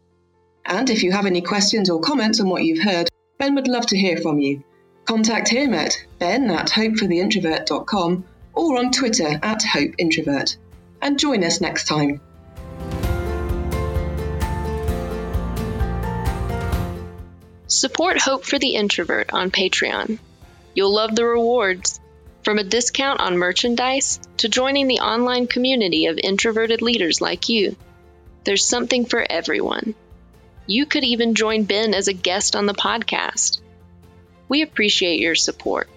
And 0.67 0.91
if 0.91 1.03
you 1.03 1.11
have 1.13 1.25
any 1.25 1.41
questions 1.41 1.89
or 1.89 1.99
comments 1.99 2.41
on 2.41 2.51
what 2.51 2.65
you've 2.65 2.85
heard, 2.85 3.09
Ben 3.39 3.55
would 3.55 3.69
love 3.69 3.87
to 3.87 3.97
hear 3.97 4.19
from 4.19 4.39
you. 4.39 4.63
Contact 5.07 5.49
him 5.49 5.73
at 5.73 5.97
ben 6.19 6.51
at 6.51 6.69
hopefortheintrovert.com 6.69 8.25
or 8.53 8.79
on 8.79 8.91
Twitter 8.93 9.41
at 9.43 9.63
hopeintrovert. 9.63 10.59
And 11.01 11.19
join 11.19 11.43
us 11.43 11.63
next 11.63 11.89
time. 11.89 12.21
Support 17.79 18.21
Hope 18.21 18.45
for 18.45 18.59
the 18.59 18.75
Introvert 18.75 19.33
on 19.33 19.53
Patreon. 19.53 20.19
You'll 20.75 20.93
love 20.93 21.15
the 21.15 21.25
rewards. 21.25 22.01
From 22.43 22.59
a 22.59 22.65
discount 22.65 23.21
on 23.21 23.39
merchandise 23.39 24.19
to 24.39 24.49
joining 24.49 24.89
the 24.89 24.99
online 24.99 25.47
community 25.47 26.07
of 26.07 26.19
introverted 26.19 26.83
leaders 26.83 27.21
like 27.21 27.49
you. 27.49 27.77
There's 28.43 28.65
something 28.65 29.07
for 29.07 29.25
everyone. 29.31 29.95
You 30.67 30.87
could 30.87 31.05
even 31.05 31.37
join 31.37 31.63
Ben 31.63 31.95
as 31.95 32.09
a 32.09 32.13
guest 32.13 32.57
on 32.57 32.67
the 32.67 32.75
podcast. 32.75 33.61
We 34.49 34.63
appreciate 34.63 35.21
your 35.21 35.37
support. 35.37 35.89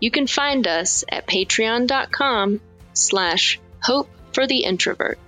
You 0.00 0.10
can 0.10 0.26
find 0.26 0.66
us 0.66 1.04
at 1.10 1.26
patreon.com 1.26 2.62
slash 2.94 3.60
hope 3.82 4.08
for 4.32 4.46
the 4.46 4.64
introvert. 4.64 5.18